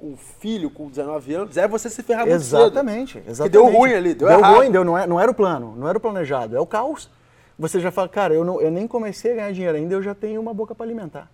[0.01, 3.31] um filho com 19 anos é você se ferrar muito exatamente, cedo.
[3.31, 3.43] Exatamente.
[3.43, 4.57] Que deu ruim ali, deu, deu errado.
[4.57, 7.11] ruim, deu, não, é, não era o plano, não era o planejado, é o caos.
[7.59, 10.14] Você já fala, cara, eu, não, eu nem comecei a ganhar dinheiro ainda, eu já
[10.14, 11.31] tenho uma boca para alimentar.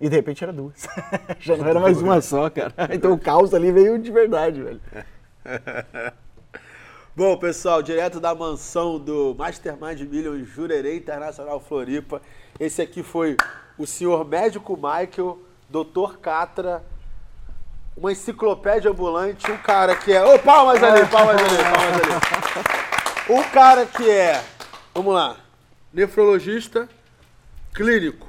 [0.00, 0.86] E de repente era duas.
[1.40, 2.72] Já não era mais uma só, cara.
[2.94, 4.80] Então o caos ali veio de verdade, velho.
[7.16, 12.22] Bom, pessoal, direto da mansão do Mastermind Million Jurerê Internacional Floripa.
[12.60, 13.36] Esse aqui foi
[13.78, 16.84] o senhor médico Michael, doutor Catra,
[17.96, 20.22] uma enciclopédia ambulante, um cara que é.
[20.24, 23.38] Ô, oh, palmas ali, palmas ali, palmas ali.
[23.38, 24.42] Um cara que é,
[24.94, 25.36] vamos lá,
[25.92, 26.88] nefrologista,
[27.72, 28.26] clínico,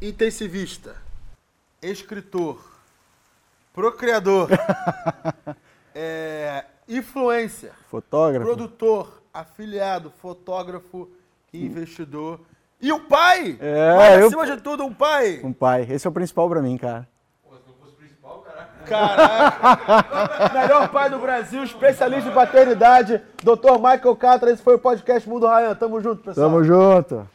[0.00, 0.96] intensivista,
[1.82, 2.62] escritor,
[3.72, 4.48] procriador,
[5.94, 11.08] é, influencer, fotógrafo, produtor, afiliado, fotógrafo
[11.52, 12.40] e investidor.
[12.80, 13.58] E um pai!
[13.60, 14.26] É, Mas, eu...
[14.26, 15.40] acima de tudo, um pai!
[15.44, 15.86] Um pai.
[15.88, 17.06] Esse é o principal pra mim, cara.
[18.86, 20.50] Caraca!
[20.58, 23.74] Melhor pai do Brasil, especialista em paternidade, Dr.
[23.76, 24.50] Michael Catra.
[24.50, 25.74] Esse foi o podcast Mundo Ryan.
[25.74, 26.48] Tamo junto, pessoal.
[26.48, 27.28] Tamo junto.